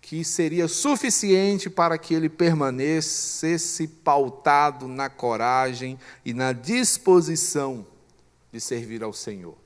que 0.00 0.22
seria 0.24 0.68
suficiente 0.68 1.68
para 1.68 1.98
que 1.98 2.14
ele 2.14 2.28
permanecesse 2.28 3.88
pautado 3.88 4.86
na 4.86 5.08
coragem 5.08 5.98
e 6.24 6.32
na 6.32 6.52
disposição 6.52 7.84
de 8.52 8.60
servir 8.60 9.02
ao 9.02 9.12
Senhor. 9.12 9.63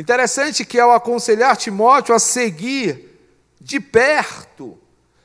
Interessante 0.00 0.64
que 0.64 0.80
ao 0.80 0.92
aconselhar 0.92 1.58
Timóteo 1.58 2.14
a 2.14 2.18
seguir 2.18 3.20
de 3.60 3.78
perto, 3.78 4.78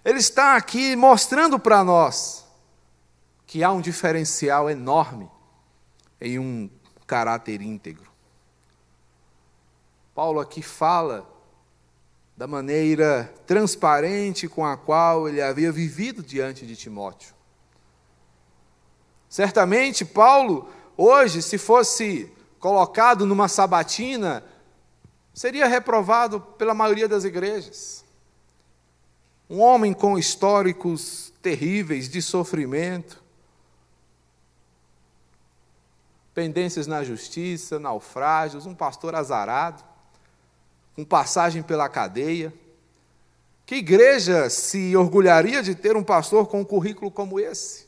ele 0.03 0.19
está 0.19 0.57
aqui 0.57 0.97
mostrando 0.97 1.57
para 1.57 1.81
nós 1.81 2.45
que 3.47 3.63
há 3.63 3.71
um 3.71 3.79
diferencial 3.79 4.69
enorme 4.69 5.31
em 6.19 6.37
um 6.37 6.69
caráter 7.07 7.61
íntegro. 7.61 8.11
Paulo 10.13 10.41
aqui 10.41 10.61
fala 10.61 11.25
da 12.35 12.45
maneira 12.45 13.33
transparente 13.47 14.45
com 14.45 14.65
a 14.65 14.75
qual 14.75 15.29
ele 15.29 15.41
havia 15.41 15.71
vivido 15.71 16.21
diante 16.21 16.65
de 16.65 16.75
Timóteo. 16.75 17.33
Certamente, 19.29 20.03
Paulo, 20.03 20.69
hoje, 20.97 21.41
se 21.41 21.57
fosse 21.57 22.29
colocado 22.59 23.25
numa 23.25 23.47
sabatina, 23.47 24.43
seria 25.35 25.67
reprovado 25.67 26.39
pela 26.39 26.73
maioria 26.73 27.09
das 27.09 27.25
igrejas. 27.25 28.05
Um 29.49 29.59
homem 29.59 29.93
com 29.93 30.17
históricos 30.17 31.31
terríveis 31.41 32.09
de 32.09 32.21
sofrimento, 32.21 33.21
pendências 36.33 36.87
na 36.87 37.03
justiça, 37.03 37.77
naufrágios, 37.77 38.65
um 38.65 38.73
pastor 38.73 39.13
azarado, 39.13 39.83
com 40.95 41.03
passagem 41.03 41.61
pela 41.61 41.89
cadeia. 41.89 42.53
Que 43.65 43.75
igreja 43.75 44.49
se 44.49 44.95
orgulharia 44.95 45.61
de 45.61 45.75
ter 45.75 45.97
um 45.97 46.03
pastor 46.03 46.47
com 46.47 46.61
um 46.61 46.65
currículo 46.65 47.11
como 47.11 47.39
esse? 47.39 47.84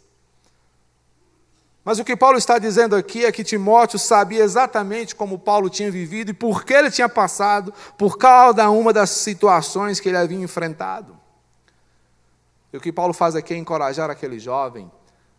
Mas 1.88 2.00
o 2.00 2.04
que 2.04 2.18
Paulo 2.18 2.38
está 2.38 2.60
dizendo 2.60 2.98
aqui 2.98 3.24
é 3.24 3.32
que 3.32 3.46
Timóteo 3.46 3.98
sabia 3.98 4.44
exatamente 4.44 5.16
como 5.16 5.40
Paulo 5.40 5.70
tinha 5.70 5.90
vivido 5.90 6.32
e 6.32 6.34
por 6.34 6.66
que 6.66 6.74
ele 6.74 6.92
tinha 6.92 7.08
passado 7.08 7.74
por 7.98 8.18
cada 8.18 8.70
uma 8.70 8.92
das 8.92 9.10
situações 9.10 9.98
que 9.98 10.10
ele 10.10 10.18
havia 10.18 10.38
enfrentado. 10.38 11.18
E 12.74 12.78
o 12.78 12.82
que 12.82 12.92
Paulo 12.92 13.14
faz 13.14 13.38
aqui 13.38 13.54
é 13.54 13.58
encorajar 13.58 14.10
aquele 14.10 14.38
jovem, 14.38 14.92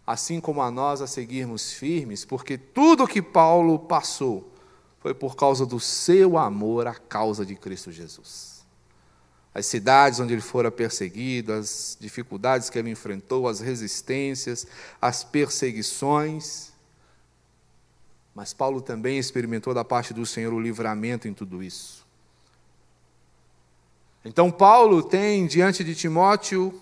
assim 0.07 0.41
como 0.41 0.63
a 0.63 0.71
nós, 0.71 1.03
a 1.03 1.07
seguirmos 1.07 1.71
firmes, 1.71 2.25
porque 2.25 2.57
tudo 2.57 3.07
que 3.07 3.21
Paulo 3.21 3.79
passou 3.79 4.51
foi 5.01 5.13
por 5.13 5.37
causa 5.37 5.67
do 5.67 5.79
seu 5.79 6.39
amor 6.39 6.87
à 6.87 6.95
causa 6.95 7.45
de 7.45 7.57
Cristo 7.57 7.93
Jesus. 7.93 8.58
As 9.55 9.67
cidades 9.67 10.21
onde 10.21 10.35
ele 10.35 10.43
fora 10.43 10.71
perseguido, 10.71 11.53
as 11.53 11.97
dificuldades 12.01 12.71
que 12.71 12.79
ele 12.79 12.91
enfrentou, 12.91 13.49
as 13.49 13.61
resistências, 13.61 14.67
as 15.01 15.25
perseguições. 15.25 16.73
Mas 18.35 18.53
Paulo 18.53 18.81
também 18.81 19.19
experimentou 19.19 19.75
da 19.75 19.85
parte 19.85 20.15
do 20.15 20.25
Senhor 20.25 20.53
o 20.53 20.61
livramento 20.61 21.27
em 21.27 21.35
tudo 21.35 21.63
isso. 21.63 22.07
Então, 24.25 24.51
Paulo 24.51 25.03
tem 25.03 25.47
diante 25.47 25.83
de 25.83 25.95
Timóteo 25.95 26.81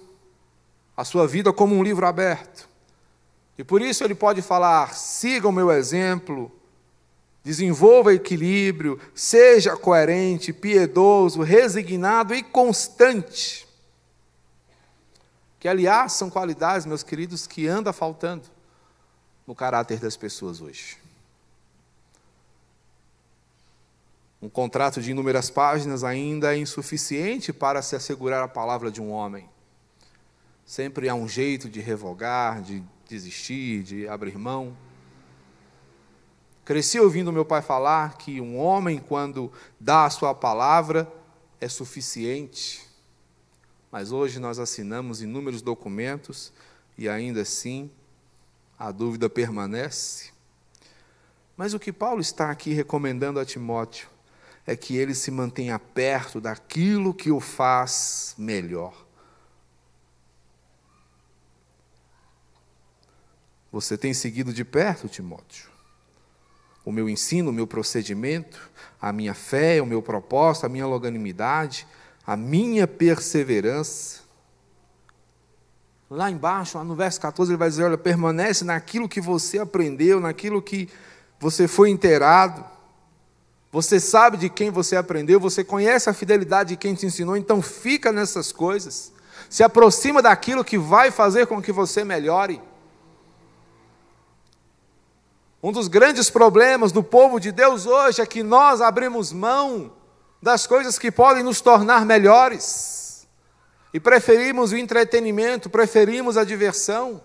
a 0.96 1.04
sua 1.04 1.26
vida 1.26 1.52
como 1.52 1.74
um 1.74 1.82
livro 1.82 2.06
aberto. 2.06 2.68
E 3.58 3.64
por 3.64 3.80
isso 3.80 4.02
ele 4.02 4.14
pode 4.14 4.42
falar: 4.42 4.94
siga 4.94 5.48
o 5.48 5.52
meu 5.52 5.70
exemplo, 5.70 6.50
desenvolva 7.46 8.12
equilíbrio, 8.12 9.00
seja 9.14 9.76
coerente, 9.76 10.52
piedoso, 10.52 11.42
resignado 11.42 12.34
e 12.34 12.42
constante. 12.42 13.68
Que, 15.60 15.68
aliás, 15.68 16.14
são 16.14 16.28
qualidades, 16.28 16.86
meus 16.86 17.04
queridos, 17.04 17.46
que 17.46 17.68
anda 17.68 17.92
faltando 17.92 18.48
no 19.46 19.54
caráter 19.54 20.00
das 20.00 20.16
pessoas 20.16 20.60
hoje. 20.60 20.98
Um 24.42 24.48
contrato 24.48 25.00
de 25.00 25.12
inúmeras 25.12 25.48
páginas 25.48 26.02
ainda 26.02 26.52
é 26.52 26.58
insuficiente 26.58 27.52
para 27.52 27.80
se 27.80 27.94
assegurar 27.94 28.42
a 28.42 28.48
palavra 28.48 28.90
de 28.90 29.00
um 29.00 29.12
homem. 29.12 29.48
Sempre 30.64 31.08
há 31.08 31.14
um 31.14 31.28
jeito 31.28 31.68
de 31.68 31.78
revogar, 31.78 32.60
de 32.60 32.82
desistir, 33.08 33.84
de 33.84 34.08
abrir 34.08 34.36
mão. 34.36 34.76
Cresci 36.66 36.98
ouvindo 36.98 37.32
meu 37.32 37.44
pai 37.44 37.62
falar 37.62 38.18
que 38.18 38.40
um 38.40 38.58
homem, 38.58 38.98
quando 38.98 39.52
dá 39.78 40.04
a 40.04 40.10
sua 40.10 40.34
palavra, 40.34 41.08
é 41.60 41.68
suficiente. 41.68 42.84
Mas 43.88 44.10
hoje 44.10 44.40
nós 44.40 44.58
assinamos 44.58 45.22
inúmeros 45.22 45.62
documentos 45.62 46.52
e 46.98 47.08
ainda 47.08 47.42
assim 47.42 47.88
a 48.76 48.90
dúvida 48.90 49.30
permanece. 49.30 50.32
Mas 51.56 51.72
o 51.72 51.78
que 51.78 51.92
Paulo 51.92 52.20
está 52.20 52.50
aqui 52.50 52.72
recomendando 52.72 53.38
a 53.38 53.44
Timóteo 53.44 54.08
é 54.66 54.74
que 54.74 54.96
ele 54.96 55.14
se 55.14 55.30
mantenha 55.30 55.78
perto 55.78 56.40
daquilo 56.40 57.14
que 57.14 57.30
o 57.30 57.38
faz 57.38 58.34
melhor. 58.36 59.06
Você 63.70 63.96
tem 63.96 64.12
seguido 64.12 64.52
de 64.52 64.64
perto, 64.64 65.08
Timóteo? 65.08 65.75
O 66.86 66.92
meu 66.92 67.08
ensino, 67.08 67.50
o 67.50 67.52
meu 67.52 67.66
procedimento, 67.66 68.70
a 69.02 69.12
minha 69.12 69.34
fé, 69.34 69.82
o 69.82 69.86
meu 69.86 70.00
propósito, 70.00 70.64
a 70.64 70.68
minha 70.68 70.86
longanimidade, 70.86 71.86
a 72.26 72.36
minha 72.36 72.86
perseverança. 72.86 74.20
Lá 76.08 76.30
embaixo, 76.30 76.78
lá 76.78 76.84
no 76.84 76.94
verso 76.94 77.20
14, 77.20 77.50
ele 77.50 77.58
vai 77.58 77.68
dizer: 77.68 77.84
olha, 77.84 77.98
permanece 77.98 78.64
naquilo 78.64 79.08
que 79.08 79.20
você 79.20 79.58
aprendeu, 79.58 80.20
naquilo 80.20 80.62
que 80.62 80.88
você 81.38 81.68
foi 81.68 81.90
inteirado. 81.90 82.64
Você 83.72 84.00
sabe 84.00 84.36
de 84.36 84.48
quem 84.48 84.70
você 84.70 84.96
aprendeu, 84.96 85.38
você 85.38 85.62
conhece 85.62 86.08
a 86.08 86.14
fidelidade 86.14 86.70
de 86.70 86.76
quem 86.76 86.94
te 86.94 87.04
ensinou, 87.04 87.36
então 87.36 87.60
fica 87.60 88.10
nessas 88.12 88.52
coisas. 88.52 89.12
Se 89.50 89.62
aproxima 89.62 90.22
daquilo 90.22 90.64
que 90.64 90.78
vai 90.78 91.10
fazer 91.10 91.46
com 91.46 91.60
que 91.60 91.72
você 91.72 92.04
melhore. 92.04 92.60
Um 95.66 95.72
dos 95.72 95.88
grandes 95.88 96.30
problemas 96.30 96.92
do 96.92 97.02
povo 97.02 97.40
de 97.40 97.50
Deus 97.50 97.86
hoje 97.86 98.22
é 98.22 98.24
que 98.24 98.40
nós 98.40 98.80
abrimos 98.80 99.32
mão 99.32 99.92
das 100.40 100.64
coisas 100.64 100.96
que 100.96 101.10
podem 101.10 101.42
nos 101.42 101.60
tornar 101.60 102.06
melhores 102.06 103.26
e 103.92 103.98
preferimos 103.98 104.70
o 104.70 104.76
entretenimento, 104.76 105.68
preferimos 105.68 106.36
a 106.36 106.44
diversão. 106.44 107.20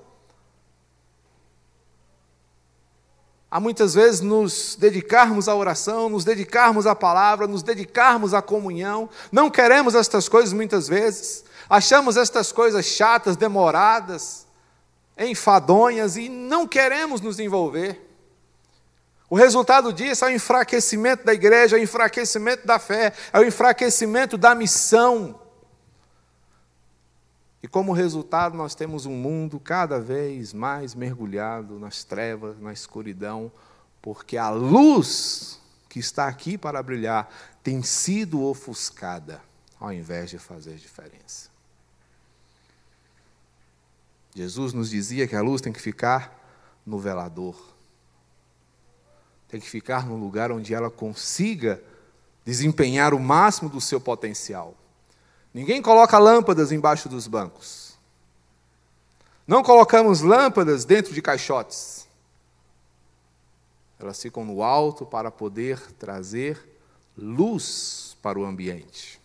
Há 3.51 3.59
muitas 3.59 3.93
vezes 3.93 4.21
nos 4.21 4.75
dedicarmos 4.75 5.47
à 5.47 5.53
oração, 5.53 6.09
nos 6.09 6.25
dedicarmos 6.25 6.87
à 6.87 6.95
palavra, 6.95 7.45
nos 7.45 7.61
dedicarmos 7.61 8.33
à 8.33 8.41
comunhão. 8.41 9.07
Não 9.31 9.51
queremos 9.51 9.93
estas 9.93 10.27
coisas 10.27 10.51
muitas 10.51 10.87
vezes. 10.87 11.45
Achamos 11.69 12.17
estas 12.17 12.51
coisas 12.51 12.87
chatas, 12.87 13.37
demoradas, 13.37 14.47
enfadonhas 15.15 16.17
e 16.17 16.27
não 16.27 16.67
queremos 16.67 17.21
nos 17.21 17.39
envolver. 17.39 18.09
O 19.31 19.35
resultado 19.37 19.93
disso 19.93 20.25
é 20.25 20.27
o 20.27 20.35
enfraquecimento 20.35 21.23
da 21.23 21.33
igreja, 21.33 21.77
é 21.77 21.79
o 21.79 21.81
enfraquecimento 21.81 22.67
da 22.67 22.77
fé, 22.77 23.13
é 23.31 23.39
o 23.39 23.45
enfraquecimento 23.45 24.37
da 24.37 24.53
missão. 24.53 25.39
E 27.63 27.67
como 27.67 27.93
resultado, 27.93 28.57
nós 28.57 28.75
temos 28.75 29.05
um 29.05 29.13
mundo 29.13 29.57
cada 29.57 30.01
vez 30.01 30.51
mais 30.51 30.93
mergulhado 30.93 31.79
nas 31.79 32.03
trevas, 32.03 32.59
na 32.59 32.73
escuridão, 32.73 33.49
porque 34.01 34.35
a 34.35 34.49
luz 34.49 35.61
que 35.87 35.99
está 35.99 36.27
aqui 36.27 36.57
para 36.57 36.83
brilhar 36.83 37.33
tem 37.63 37.81
sido 37.81 38.43
ofuscada, 38.43 39.41
ao 39.79 39.93
invés 39.93 40.29
de 40.29 40.39
fazer 40.39 40.75
diferença. 40.75 41.49
Jesus 44.35 44.73
nos 44.73 44.89
dizia 44.89 45.25
que 45.25 45.37
a 45.37 45.41
luz 45.41 45.61
tem 45.61 45.71
que 45.71 45.81
ficar 45.81 46.37
no 46.85 46.99
velador 46.99 47.71
tem 49.51 49.59
que 49.59 49.69
ficar 49.69 50.07
num 50.07 50.17
lugar 50.17 50.49
onde 50.49 50.73
ela 50.73 50.89
consiga 50.89 51.83
desempenhar 52.45 53.13
o 53.13 53.19
máximo 53.19 53.69
do 53.69 53.81
seu 53.81 53.99
potencial. 53.99 54.73
Ninguém 55.53 55.81
coloca 55.81 56.17
lâmpadas 56.17 56.71
embaixo 56.71 57.09
dos 57.09 57.27
bancos. 57.27 57.97
Não 59.45 59.61
colocamos 59.61 60.21
lâmpadas 60.21 60.85
dentro 60.85 61.13
de 61.13 61.21
caixotes. 61.21 62.07
Elas 63.99 64.21
ficam 64.21 64.45
no 64.45 64.63
alto 64.63 65.05
para 65.05 65.29
poder 65.29 65.79
trazer 65.99 66.57
luz 67.17 68.15
para 68.21 68.39
o 68.39 68.45
ambiente. 68.45 69.19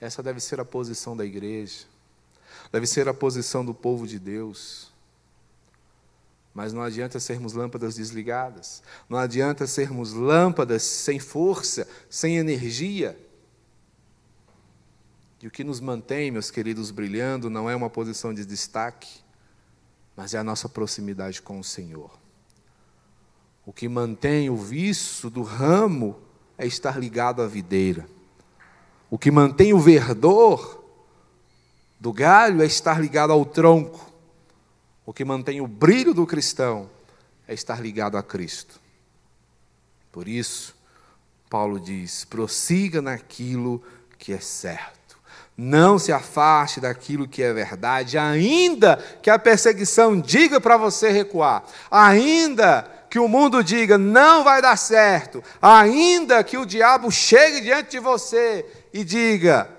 Essa 0.00 0.22
deve 0.22 0.40
ser 0.40 0.58
a 0.60 0.64
posição 0.64 1.14
da 1.14 1.26
igreja, 1.26 1.84
deve 2.72 2.86
ser 2.86 3.06
a 3.06 3.14
posição 3.14 3.62
do 3.62 3.74
povo 3.74 4.06
de 4.06 4.18
Deus. 4.18 4.90
Mas 6.56 6.72
não 6.72 6.80
adianta 6.80 7.20
sermos 7.20 7.52
lâmpadas 7.52 7.96
desligadas, 7.96 8.82
não 9.10 9.18
adianta 9.18 9.66
sermos 9.66 10.14
lâmpadas 10.14 10.82
sem 10.82 11.18
força, 11.18 11.86
sem 12.08 12.38
energia. 12.38 13.14
E 15.42 15.46
o 15.46 15.50
que 15.50 15.62
nos 15.62 15.80
mantém, 15.80 16.30
meus 16.30 16.50
queridos, 16.50 16.90
brilhando 16.90 17.50
não 17.50 17.68
é 17.68 17.76
uma 17.76 17.90
posição 17.90 18.32
de 18.32 18.46
destaque, 18.46 19.20
mas 20.16 20.32
é 20.32 20.38
a 20.38 20.42
nossa 20.42 20.66
proximidade 20.66 21.42
com 21.42 21.60
o 21.60 21.62
Senhor. 21.62 22.10
O 23.66 23.70
que 23.70 23.86
mantém 23.86 24.48
o 24.48 24.56
viço 24.56 25.28
do 25.28 25.42
ramo 25.42 26.16
é 26.56 26.66
estar 26.66 26.98
ligado 26.98 27.42
à 27.42 27.46
videira. 27.46 28.08
O 29.10 29.18
que 29.18 29.30
mantém 29.30 29.74
o 29.74 29.78
verdor 29.78 30.82
do 32.00 32.14
galho 32.14 32.62
é 32.62 32.64
estar 32.64 32.98
ligado 32.98 33.30
ao 33.30 33.44
tronco. 33.44 34.15
O 35.06 35.12
que 35.12 35.24
mantém 35.24 35.60
o 35.60 35.68
brilho 35.68 36.12
do 36.12 36.26
cristão 36.26 36.90
é 37.46 37.54
estar 37.54 37.80
ligado 37.80 38.18
a 38.18 38.22
Cristo. 38.24 38.80
Por 40.10 40.26
isso, 40.26 40.74
Paulo 41.48 41.78
diz: 41.78 42.24
prossiga 42.24 43.00
naquilo 43.00 43.80
que 44.18 44.32
é 44.32 44.40
certo. 44.40 45.16
Não 45.56 45.98
se 45.98 46.12
afaste 46.12 46.80
daquilo 46.80 47.28
que 47.28 47.42
é 47.42 47.52
verdade, 47.52 48.18
ainda 48.18 48.96
que 49.22 49.30
a 49.30 49.38
perseguição 49.38 50.20
diga 50.20 50.60
para 50.60 50.76
você 50.76 51.10
recuar, 51.10 51.64
ainda 51.90 52.82
que 53.08 53.18
o 53.18 53.28
mundo 53.28 53.62
diga 53.62 53.96
não 53.96 54.44
vai 54.44 54.60
dar 54.60 54.76
certo, 54.76 55.42
ainda 55.62 56.42
que 56.44 56.58
o 56.58 56.66
diabo 56.66 57.10
chegue 57.10 57.62
diante 57.62 57.92
de 57.92 58.00
você 58.00 58.66
e 58.92 59.02
diga 59.04 59.70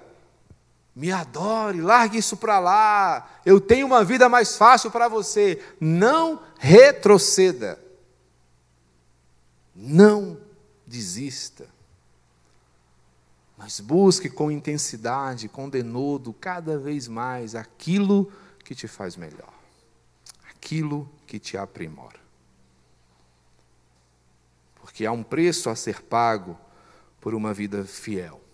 me 0.97 1.11
adore, 1.11 1.79
largue 1.79 2.17
isso 2.17 2.35
para 2.35 2.57
lá, 2.57 3.39
eu 3.45 3.61
tenho 3.61 3.85
uma 3.85 4.03
vida 4.03 4.27
mais 4.27 4.57
fácil 4.57 4.89
para 4.89 5.07
você. 5.07 5.63
Não 5.79 6.41
retroceda. 6.57 7.79
Não 9.75 10.39
desista. 10.87 11.69
Mas 13.55 13.79
busque 13.79 14.27
com 14.27 14.49
intensidade, 14.49 15.47
com 15.47 15.69
denodo, 15.69 16.33
cada 16.33 16.79
vez 16.79 17.07
mais 17.07 17.53
aquilo 17.53 18.31
que 18.65 18.73
te 18.73 18.87
faz 18.87 19.15
melhor, 19.15 19.53
aquilo 20.49 21.07
que 21.27 21.37
te 21.37 21.55
aprimora. 21.55 22.19
Porque 24.81 25.05
há 25.05 25.11
um 25.11 25.21
preço 25.21 25.69
a 25.69 25.75
ser 25.75 26.01
pago 26.01 26.57
por 27.21 27.35
uma 27.35 27.53
vida 27.53 27.85
fiel. 27.85 28.46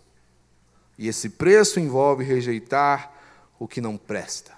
E 0.97 1.07
esse 1.07 1.29
preço 1.29 1.79
envolve 1.79 2.23
rejeitar 2.23 3.11
o 3.59 3.67
que 3.67 3.81
não 3.81 3.97
presta, 3.97 4.51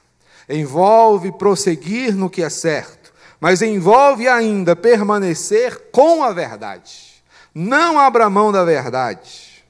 envolve 0.50 1.32
prosseguir 1.32 2.15
no 2.15 2.30
que 2.30 2.41
é 2.41 2.50
certo, 2.50 3.13
mas 3.39 3.62
envolve 3.62 4.28
ainda 4.28 4.76
permanecer 4.76 5.89
com 5.91 6.24
a 6.24 6.32
verdade. 6.32 7.24
Não 7.54 8.00
abra 8.00 8.30
mão 8.30 8.52
da 8.52 8.65
verdade. 8.65 9.63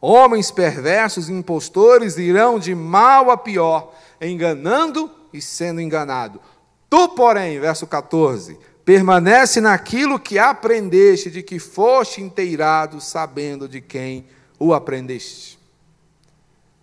Homens 0.00 0.50
perversos 0.50 1.28
e 1.28 1.32
impostores 1.32 2.16
irão 2.16 2.58
de 2.58 2.74
mal 2.74 3.30
a 3.30 3.36
pior, 3.36 3.94
enganando 4.20 5.10
e 5.32 5.42
sendo 5.42 5.80
enganado. 5.80 6.40
Tu, 6.88 7.08
porém, 7.10 7.60
verso 7.60 7.86
14, 7.86 8.58
permanece 8.84 9.60
naquilo 9.60 10.18
que 10.18 10.38
aprendeste, 10.38 11.30
de 11.30 11.42
que 11.42 11.58
foste 11.58 12.22
inteirado, 12.22 13.00
sabendo 13.00 13.68
de 13.68 13.80
quem 13.80 14.26
o 14.60 14.74
aprendeste. 14.74 15.58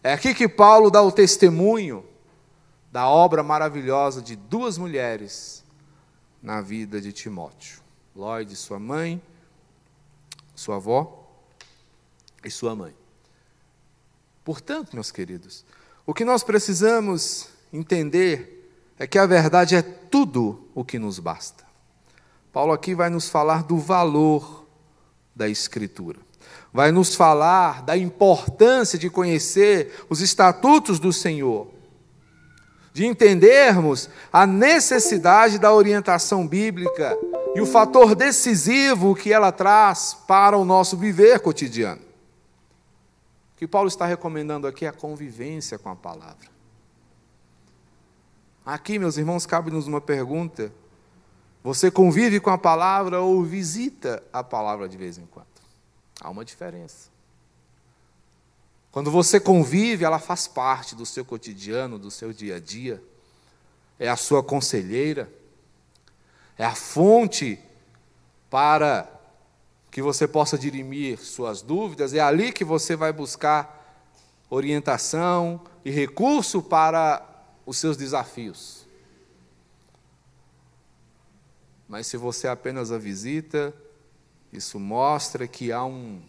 É 0.04 0.12
aqui 0.12 0.34
que 0.34 0.50
Paulo 0.50 0.90
dá 0.90 1.02
o 1.02 1.12
testemunho 1.12 2.04
da 2.92 3.08
obra 3.08 3.44
maravilhosa 3.44 4.22
de 4.22 4.36
duas 4.36 4.78
mulheres 4.78 5.64
na 6.42 6.60
vida 6.60 7.00
de 7.00 7.14
Timóteo: 7.14 7.82
Lloyd, 8.16 8.56
sua 8.56 8.80
mãe, 8.80 9.22
sua 10.56 10.78
avó 10.78 11.30
e 12.44 12.50
sua 12.50 12.76
mãe. 12.76 12.96
Portanto, 14.44 14.94
meus 14.94 15.12
queridos, 15.12 15.64
o 16.06 16.14
que 16.14 16.26
nós 16.26 16.44
precisamos 16.44 17.50
entender 17.72 18.72
é 18.98 19.06
que 19.06 19.20
a 19.20 19.26
verdade 19.26 19.76
é 19.76 19.82
tudo 19.82 20.68
o 20.74 20.84
que 20.84 20.98
nos 20.98 21.20
basta. 21.20 21.66
Paulo 22.52 22.72
aqui 22.72 22.96
vai 22.96 23.10
nos 23.10 23.30
falar 23.30 23.64
do 23.64 23.78
valor 23.78 24.66
da 25.36 25.48
Escritura, 25.48 26.20
vai 26.78 26.92
nos 26.92 27.16
falar 27.16 27.82
da 27.82 27.98
importância 27.98 29.00
de 29.00 29.10
conhecer 29.10 30.06
os 30.12 30.22
estatutos 30.22 31.00
do 31.00 31.12
Senhor, 31.12 31.72
de 32.94 33.04
entendermos 33.04 34.12
a 34.32 34.46
necessidade 34.46 35.58
da 35.58 35.74
orientação 35.74 36.48
bíblica 36.48 37.18
e 37.56 37.62
o 37.62 37.66
fator 37.66 38.14
decisivo 38.14 39.16
que 39.16 39.34
ela 39.34 39.52
traz 39.52 40.16
para 40.28 40.56
o 40.56 40.64
nosso 40.64 40.96
viver 40.96 41.40
cotidiano. 41.40 42.04
O 43.56 43.58
que 43.58 43.68
Paulo 43.68 43.88
está 43.88 44.06
recomendando 44.06 44.68
aqui 44.68 44.86
é 44.86 44.90
a 44.90 44.94
convivência 44.94 45.80
com 45.80 45.90
a 45.90 45.96
palavra. 45.96 46.48
Aqui, 48.64 49.00
meus 49.00 49.18
irmãos, 49.18 49.48
cabe-nos 49.48 49.88
uma 49.88 50.00
pergunta: 50.00 50.72
você 51.64 51.90
convive 51.90 52.40
com 52.40 52.52
a 52.52 52.58
palavra 52.60 53.20
ou 53.20 53.44
visita 53.44 54.22
a 54.32 54.44
palavra 54.44 54.88
de 54.88 54.96
vez 54.96 55.18
em 55.18 55.26
quando? 55.26 55.57
Há 56.20 56.30
uma 56.30 56.44
diferença. 56.44 57.10
Quando 58.92 59.12
você 59.12 59.40
convive, 59.40 60.04
ela 60.04 60.20
faz 60.20 60.48
parte 60.48 60.96
do 60.96 61.06
seu 61.06 61.24
cotidiano, 61.24 62.00
do 62.00 62.10
seu 62.10 62.34
dia 62.34 62.56
a 62.56 62.60
dia. 62.60 63.02
É 64.00 64.10
a 64.10 64.16
sua 64.16 64.44
conselheira. 64.44 65.32
É 66.58 66.66
a 66.66 66.74
fonte 66.74 67.60
para 68.50 69.08
que 69.92 70.02
você 70.02 70.28
possa 70.28 70.58
dirimir 70.58 71.20
suas 71.20 71.62
dúvidas. 71.62 72.14
É 72.14 72.20
ali 72.20 72.52
que 72.52 72.64
você 72.64 72.96
vai 72.96 73.14
buscar 73.14 73.78
orientação 74.50 75.62
e 75.84 75.92
recurso 75.92 76.62
para 76.62 77.24
os 77.66 77.78
seus 77.78 77.98
desafios. 77.98 78.88
Mas 81.88 82.08
se 82.08 82.18
você 82.18 82.48
apenas 82.48 82.92
a 82.92 82.98
visita, 82.98 83.74
isso 84.52 84.80
mostra 84.80 85.48
que 85.48 85.72
há 85.72 85.84
um 85.84 86.22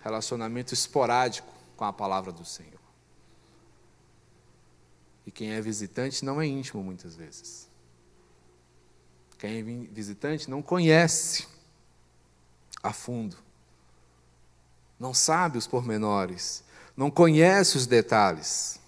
relacionamento 0.00 0.74
esporádico 0.74 1.52
com 1.76 1.84
a 1.84 1.92
palavra 1.92 2.32
do 2.32 2.44
Senhor. 2.44 2.80
E 5.26 5.30
quem 5.30 5.52
é 5.52 5.60
visitante 5.60 6.24
não 6.24 6.40
é 6.40 6.46
íntimo 6.46 6.82
muitas 6.82 7.14
vezes. 7.14 7.68
Quem 9.38 9.58
é 9.58 9.62
visitante 9.92 10.48
não 10.48 10.62
conhece 10.62 11.46
a 12.82 12.92
fundo, 12.92 13.36
não 14.98 15.12
sabe 15.12 15.58
os 15.58 15.66
pormenores, 15.66 16.64
não 16.96 17.10
conhece 17.10 17.76
os 17.76 17.86
detalhes. 17.86 18.80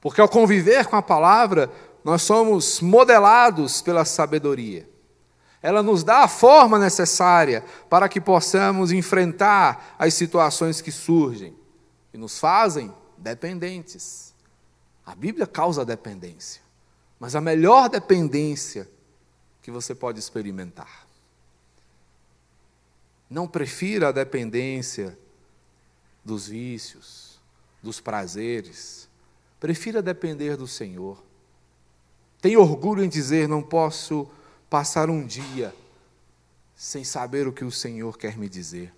Porque 0.00 0.20
ao 0.20 0.28
conviver 0.28 0.86
com 0.86 0.96
a 0.96 1.02
palavra, 1.02 1.70
nós 2.04 2.22
somos 2.22 2.80
modelados 2.80 3.80
pela 3.80 4.04
sabedoria. 4.04 4.88
Ela 5.62 5.82
nos 5.82 6.02
dá 6.02 6.24
a 6.24 6.28
forma 6.28 6.78
necessária 6.78 7.64
para 7.88 8.08
que 8.08 8.20
possamos 8.20 8.90
enfrentar 8.90 9.94
as 9.96 10.12
situações 10.14 10.80
que 10.80 10.90
surgem 10.90 11.56
e 12.12 12.18
nos 12.18 12.38
fazem 12.40 12.92
dependentes. 13.16 14.34
A 15.06 15.14
Bíblia 15.14 15.46
causa 15.46 15.84
dependência, 15.84 16.60
mas 17.18 17.36
a 17.36 17.40
melhor 17.40 17.88
dependência 17.88 18.88
que 19.62 19.70
você 19.70 19.94
pode 19.94 20.18
experimentar. 20.18 21.06
Não 23.30 23.46
prefira 23.46 24.08
a 24.08 24.12
dependência 24.12 25.16
dos 26.24 26.48
vícios, 26.48 27.40
dos 27.82 28.00
prazeres. 28.00 29.08
Prefira 29.58 30.02
depender 30.02 30.56
do 30.56 30.66
Senhor. 30.66 31.22
Tenha 32.40 32.60
orgulho 32.60 33.02
em 33.02 33.08
dizer: 33.08 33.48
não 33.48 33.62
posso 33.62 34.28
passar 34.72 35.10
um 35.10 35.26
dia 35.26 35.74
sem 36.74 37.04
saber 37.04 37.46
o 37.46 37.52
que 37.52 37.62
o 37.62 37.70
Senhor 37.70 38.16
quer 38.16 38.38
me 38.38 38.48
dizer. 38.48 38.90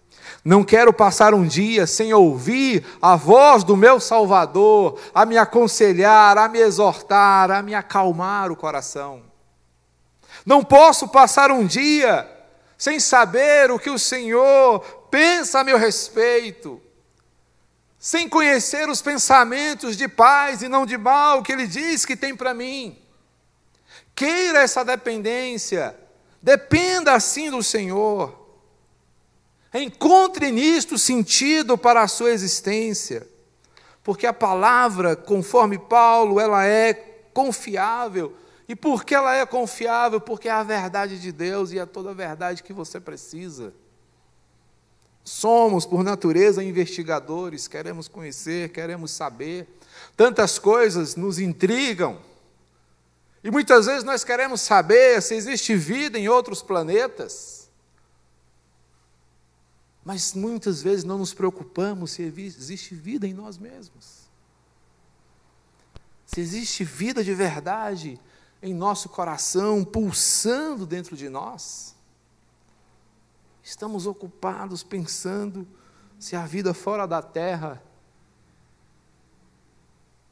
Não 0.45 0.63
quero 0.63 0.93
passar 0.93 1.35
um 1.35 1.45
dia 1.45 1.85
sem 1.85 2.15
ouvir 2.15 2.87
a 3.03 3.17
voz 3.17 3.65
do 3.65 3.77
meu 3.77 3.99
Salvador, 3.99 5.01
a 5.13 5.27
me 5.27 5.37
aconselhar, 5.37 6.39
a 6.39 6.49
me 6.49 6.61
exortar, 6.61 7.51
a 7.51 7.61
me 7.61 7.75
acalmar 7.75 8.53
o 8.53 8.57
coração. 8.57 9.25
Não 10.47 10.63
posso 10.63 11.09
passar 11.09 11.51
um 11.51 11.67
dia 11.67 12.25
sem 12.79 13.01
saber 13.01 13.73
o 13.73 13.79
que 13.79 13.91
o 13.91 13.99
Senhor 13.99 14.79
pensa 15.11 15.59
a 15.59 15.65
meu 15.65 15.77
respeito, 15.77 16.81
sem 17.99 18.29
conhecer 18.29 18.89
os 18.89 19.03
pensamentos 19.03 19.97
de 19.97 20.07
paz 20.07 20.63
e 20.63 20.69
não 20.69 20.87
de 20.87 20.97
mal 20.97 21.43
que 21.43 21.51
Ele 21.51 21.67
diz 21.67 22.05
que 22.05 22.15
tem 22.15 22.37
para 22.37 22.55
mim. 22.55 23.04
Queira 24.15 24.61
essa 24.61 24.85
dependência, 24.85 25.97
dependa 26.41 27.15
assim 27.15 27.51
do 27.51 27.63
Senhor. 27.63 28.43
Encontre 29.73 30.53
nisto 30.53 30.97
sentido 30.97 31.77
para 31.77 32.03
a 32.03 32.09
sua 32.09 32.31
existência, 32.31 33.27
porque 34.05 34.27
a 34.27 34.33
palavra, 34.33 35.17
conforme 35.17 35.79
Paulo, 35.79 36.39
ela 36.39 36.65
é 36.65 36.95
confiável. 37.33 38.37
E 38.69 38.77
por 38.77 39.05
que 39.05 39.15
ela 39.15 39.35
é 39.35 39.45
confiável? 39.45 40.21
Porque 40.21 40.49
é 40.49 40.53
a 40.53 40.63
verdade 40.63 41.19
de 41.19 41.33
Deus 41.33 41.73
e 41.73 41.79
é 41.79 41.85
toda 41.85 42.11
a 42.11 42.15
verdade 42.15 42.63
que 42.63 42.73
você 42.73 43.01
precisa. 43.01 43.75
Somos, 45.25 45.85
por 45.85 46.05
natureza, 46.05 46.63
investigadores, 46.63 47.67
queremos 47.67 48.09
conhecer, 48.09 48.71
queremos 48.71 49.11
saber. 49.11 49.67
Tantas 50.17 50.59
coisas 50.59 51.17
nos 51.17 51.39
intrigam. 51.39 52.19
E 53.45 53.51
muitas 53.51 53.85
vezes 53.85 54.03
nós 54.03 54.25
queremos 54.25 54.63
saber 54.63 55.21
se 55.21 55.35
existe 55.35 55.77
vida 55.77 56.19
em 56.19 56.29
outros 56.29 56.63
planetas. 56.63 57.71
Mas 60.03 60.33
muitas 60.33 60.83
vezes 60.83 61.05
não 61.05 61.19
nos 61.19 61.35
preocupamos 61.35 62.13
se 62.13 62.23
existe 62.23 62.95
vida 62.95 63.27
em 63.27 63.35
nós 63.35 63.59
mesmos. 63.59 64.25
Se 66.25 66.41
existe 66.41 66.83
vida 66.83 67.23
de 67.23 67.35
verdade 67.35 68.19
em 68.63 68.73
nosso 68.73 69.11
coração, 69.11 69.85
pulsando 69.85 70.87
dentro 70.87 71.15
de 71.15 71.29
nós. 71.29 71.95
Estamos 73.63 74.07
ocupados 74.07 74.83
pensando 74.83 75.69
se 76.19 76.35
há 76.35 76.47
vida 76.47 76.73
fora 76.73 77.07
da 77.07 77.21
terra 77.21 77.83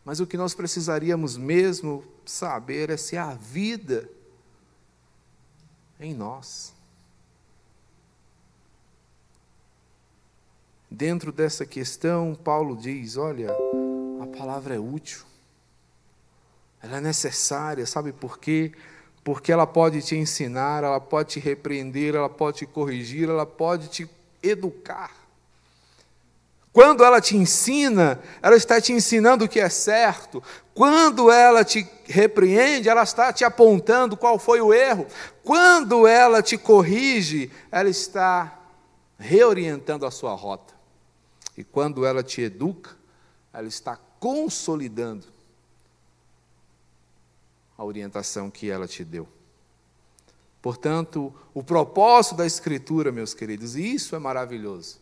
mas 0.05 0.21
o 0.21 0.27
que 0.27 0.37
nós 0.37 0.55
precisaríamos 0.55 1.37
mesmo 1.37 2.05
saber 2.25 2.91
é 2.91 2.97
se 2.97 3.17
há 3.17 3.35
vida 3.35 4.09
em 5.99 6.15
nós. 6.15 6.73
Dentro 10.91 11.33
dessa 11.33 11.65
questão, 11.65 12.35
Paulo 12.35 12.77
diz: 12.77 13.17
olha, 13.17 13.51
a 14.21 14.27
palavra 14.37 14.75
é 14.75 14.79
útil, 14.79 15.23
ela 16.83 16.99
é 16.99 17.01
necessária, 17.01 17.87
sabe 17.87 18.13
por 18.13 18.39
quê? 18.39 18.73
Porque 19.25 19.53
ela 19.53 19.67
pode 19.67 20.03
te 20.03 20.17
ensinar, 20.17 20.85
ela 20.85 21.01
pode 21.01 21.31
te 21.31 21.41
repreender, 21.41 22.15
ela 22.15 22.29
pode 22.29 22.59
te 22.59 22.67
corrigir, 22.67 23.29
ela 23.29 23.47
pode 23.47 23.89
te 23.89 24.11
educar. 24.43 25.22
Quando 26.73 27.05
ela 27.05 27.21
te 27.21 27.37
ensina, 27.37 28.19
ela 28.41 28.57
está 28.57 28.81
te 28.81 28.93
ensinando 28.93 29.45
o 29.45 29.49
que 29.49 29.61
é 29.61 29.69
certo. 29.69 30.43
Quando 30.75 31.31
ela 31.31 31.65
te 31.65 31.87
repreende, 32.05 32.89
ela 32.89 33.03
está 33.03 33.31
te 33.31 33.45
apontando 33.45 34.17
qual 34.17 34.39
foi 34.39 34.61
o 34.63 34.73
erro. 34.73 35.07
Quando 35.45 36.07
ela 36.07 36.43
te 36.43 36.57
corrige, 36.57 37.51
ela 37.71 37.91
está 37.91 38.59
reorientando 39.19 40.07
a 40.07 40.11
sua 40.11 40.35
rota. 40.35 40.73
E 41.57 41.63
quando 41.63 42.07
ela 42.07 42.23
te 42.23 42.41
educa, 42.41 42.97
ela 43.53 43.69
está 43.69 43.99
consolidando 44.19 45.27
a 47.77 47.85
orientação 47.85 48.51
que 48.51 48.71
ela 48.71 48.89
te 48.89 49.05
deu. 49.05 49.29
Portanto, 50.63 51.35
o 51.53 51.63
propósito 51.63 52.37
da 52.37 52.47
Escritura, 52.47 53.13
meus 53.13 53.35
queridos, 53.35 53.77
e 53.77 53.95
isso 53.95 54.17
é 54.17 54.19
maravilhoso, 54.19 55.02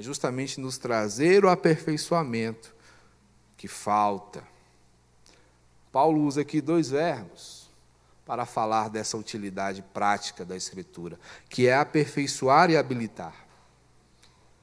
é 0.00 0.02
justamente 0.02 0.58
nos 0.58 0.78
trazer 0.78 1.44
o 1.44 1.48
aperfeiçoamento 1.50 2.74
que 3.56 3.68
falta. 3.68 4.42
Paulo 5.92 6.22
usa 6.22 6.40
aqui 6.40 6.60
dois 6.60 6.88
verbos 6.88 7.68
para 8.24 8.46
falar 8.46 8.88
dessa 8.88 9.16
utilidade 9.16 9.82
prática 9.92 10.44
da 10.44 10.56
Escritura, 10.56 11.18
que 11.48 11.68
é 11.68 11.74
aperfeiçoar 11.74 12.70
e 12.70 12.76
habilitar. 12.76 13.34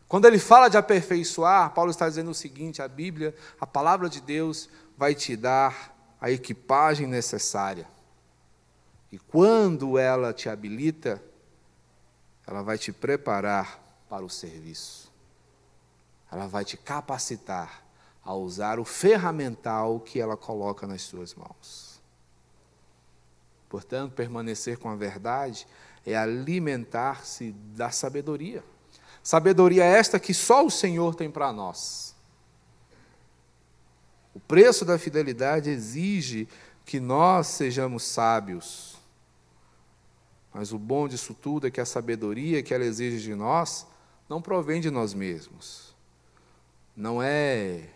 Quando 0.08 0.26
ele 0.26 0.40
fala 0.40 0.70
de 0.70 0.78
aperfeiçoar, 0.78 1.74
Paulo 1.74 1.92
está 1.92 2.10
dizendo 2.10 2.32
o 2.32 2.36
seguinte: 2.36 2.82
a 2.82 2.88
Bíblia, 2.88 3.36
a 3.60 3.68
palavra 3.68 4.10
de 4.10 4.20
Deus, 4.20 4.70
vai 4.98 5.14
te 5.14 5.36
dar 5.36 5.96
a 6.20 6.32
equipagem 6.32 7.06
necessária 7.06 7.88
e 9.12 9.18
quando 9.18 9.98
ela 9.98 10.34
te 10.34 10.50
habilita, 10.50 11.22
ela 12.46 12.62
vai 12.62 12.78
te 12.78 12.92
preparar 12.92 13.80
para 14.10 14.26
o 14.26 14.30
serviço. 14.30 15.07
Ela 16.32 16.48
vai 16.48 16.66
te 16.66 16.78
capacitar 16.78 17.84
a 18.24 18.34
usar 18.34 18.80
o 18.80 18.86
ferramental 18.86 20.00
que 20.00 20.20
ela 20.20 20.36
coloca 20.36 20.86
nas 20.86 21.02
suas 21.02 21.34
mãos. 21.34 22.02
Portanto, 23.70 24.14
permanecer 24.14 24.78
com 24.78 24.90
a 24.90 24.96
verdade 24.96 25.68
é 26.06 26.16
alimentar-se 26.16 27.52
da 27.52 27.90
sabedoria. 27.90 28.64
Sabedoria 29.24 29.84
esta 29.84 30.20
que 30.20 30.34
só 30.34 30.66
o 30.66 30.72
Senhor 30.72 31.16
tem 31.16 31.30
para 31.30 31.52
nós. 31.52 32.16
O 34.34 34.40
preço 34.40 34.86
da 34.86 34.98
fidelidade 34.98 35.70
exige 35.70 36.48
que 36.86 37.00
nós 37.00 37.48
sejamos 37.48 38.04
sábios 38.04 38.98
mas 40.58 40.72
o 40.72 40.80
bom 40.80 41.08
disso 41.08 41.36
tudo 41.36 41.68
é 41.68 41.72
que 41.72 41.80
a 41.80 41.86
sabedoria 41.86 42.64
que 42.64 42.74
ela 42.74 42.84
exige 42.84 43.20
de 43.20 43.36
nós 43.36 43.86
não 44.28 44.42
provém 44.42 44.82
de 44.82 44.90
nós 44.90 45.14
mesmos. 45.14 45.96
Não 46.98 47.22
é 47.22 47.88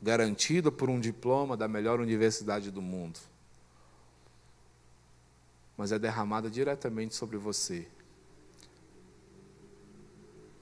garantida 0.00 0.72
por 0.72 0.88
um 0.88 0.98
diploma 0.98 1.54
da 1.54 1.68
melhor 1.68 2.00
universidade 2.00 2.70
do 2.70 2.80
mundo. 2.80 3.20
Mas 5.76 5.92
é 5.92 5.98
derramada 5.98 6.50
diretamente 6.50 7.14
sobre 7.14 7.36
você. 7.36 7.86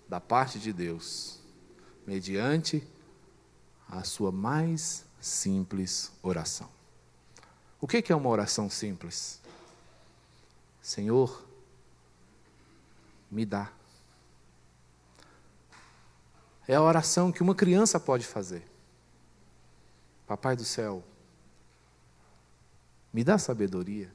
Da 0.08 0.20
parte 0.20 0.58
de 0.58 0.72
Deus, 0.72 1.38
mediante 2.04 2.84
a 3.88 4.02
sua 4.02 4.32
mais 4.32 5.04
simples 5.20 6.10
oração. 6.24 6.68
O 7.80 7.86
que 7.86 8.12
é 8.12 8.16
uma 8.16 8.28
oração 8.28 8.68
simples? 8.68 9.40
Senhor, 10.82 11.46
me 13.30 13.46
dá. 13.46 13.70
É 16.66 16.74
a 16.74 16.82
oração 16.82 17.32
que 17.32 17.42
uma 17.42 17.54
criança 17.54 17.98
pode 17.98 18.26
fazer. 18.26 18.64
Papai 20.26 20.54
do 20.54 20.64
céu, 20.64 21.02
me 23.12 23.24
dá 23.24 23.38
sabedoria. 23.38 24.12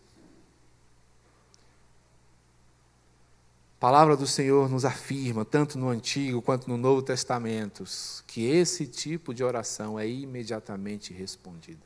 A 3.77 3.79
palavra 3.79 4.15
do 4.15 4.25
Senhor 4.25 4.69
nos 4.69 4.85
afirma, 4.85 5.43
tanto 5.43 5.77
no 5.77 5.89
Antigo 5.89 6.41
quanto 6.41 6.69
no 6.69 6.77
Novo 6.77 7.01
Testamento, 7.01 7.83
que 8.25 8.45
esse 8.45 8.87
tipo 8.87 9.33
de 9.33 9.43
oração 9.43 9.99
é 9.99 10.07
imediatamente 10.07 11.13
respondida. 11.13 11.85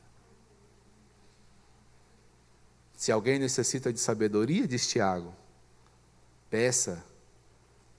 Se 2.95 3.11
alguém 3.11 3.39
necessita 3.39 3.91
de 3.91 3.99
sabedoria, 3.99 4.67
diz 4.67 4.87
Tiago, 4.87 5.33
peça 6.49 7.03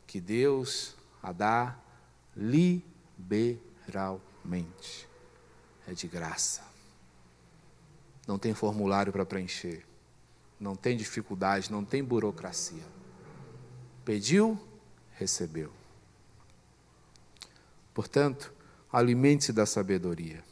que 0.06 0.20
Deus 0.20 0.94
a 1.22 1.32
dá 1.32 1.76
liberalmente. 2.36 5.08
É 5.86 5.92
de 5.92 6.06
graça. 6.06 6.62
Não 8.26 8.38
tem 8.38 8.54
formulário 8.54 9.12
para 9.12 9.26
preencher. 9.26 9.84
Não 10.58 10.74
tem 10.76 10.96
dificuldade, 10.96 11.70
não 11.72 11.84
tem 11.84 12.04
burocracia. 12.04 12.84
Pediu, 14.04 14.60
recebeu. 15.12 15.72
Portanto, 17.94 18.52
alimente-se 18.92 19.52
da 19.52 19.66
sabedoria, 19.66 20.44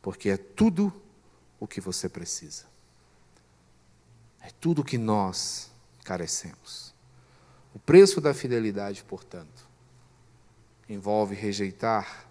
porque 0.00 0.30
é 0.30 0.36
tudo 0.36 0.92
o 1.58 1.66
que 1.66 1.80
você 1.80 2.08
precisa. 2.08 2.66
É 4.40 4.50
tudo 4.60 4.82
o 4.82 4.84
que 4.84 4.98
nós 4.98 5.70
carecemos. 6.04 6.94
O 7.74 7.78
preço 7.78 8.20
da 8.20 8.34
fidelidade, 8.34 9.02
portanto, 9.04 9.66
envolve 10.88 11.34
rejeitar 11.34 12.26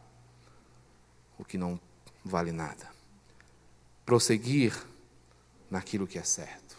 o 1.38 1.46
que 1.46 1.58
não 1.58 1.80
vale 2.24 2.52
nada, 2.52 2.90
prosseguir 4.06 4.74
naquilo 5.70 6.08
que 6.08 6.20
é 6.20 6.24
certo, 6.24 6.78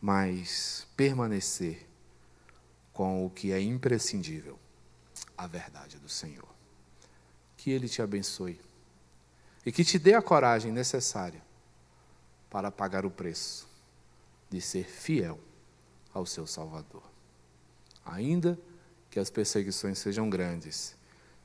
mas 0.00 0.86
permanecer 0.96 1.86
com 2.92 3.24
o 3.24 3.30
que 3.30 3.52
é 3.52 3.60
imprescindível, 3.60 4.58
a 5.36 5.46
verdade 5.46 5.98
do 5.98 6.08
Senhor. 6.08 6.48
Que 7.56 7.70
Ele 7.70 7.88
te 7.88 8.02
abençoe 8.02 8.60
e 9.64 9.72
que 9.72 9.84
te 9.84 9.98
dê 9.98 10.14
a 10.14 10.22
coragem 10.22 10.70
necessária 10.70 11.42
para 12.50 12.70
pagar 12.70 13.06
o 13.06 13.10
preço 13.10 13.68
de 14.50 14.60
ser 14.60 14.84
fiel 14.84 15.40
ao 16.12 16.26
seu 16.26 16.46
Salvador. 16.46 17.02
Ainda 18.04 18.58
que 19.14 19.20
as 19.20 19.30
perseguições 19.30 20.00
sejam 20.00 20.28
grandes 20.28 20.96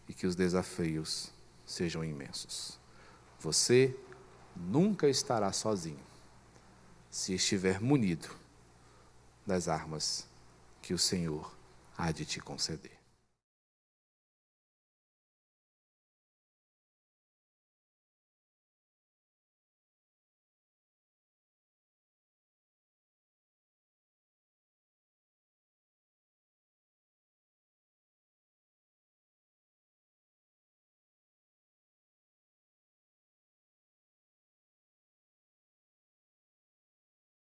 e 0.07 0.13
que 0.13 0.25
os 0.25 0.35
desafios 0.35 1.31
sejam 1.63 2.03
imensos. 2.03 2.79
Você 3.39 3.95
nunca 4.55 5.07
estará 5.07 5.53
sozinho 5.53 6.03
se 7.11 7.35
estiver 7.35 7.79
munido 7.79 8.27
das 9.45 9.67
armas 9.67 10.27
que 10.81 10.95
o 10.95 10.97
Senhor 10.97 11.55
há 11.95 12.11
de 12.11 12.25
te 12.25 12.39
conceder. 12.39 12.98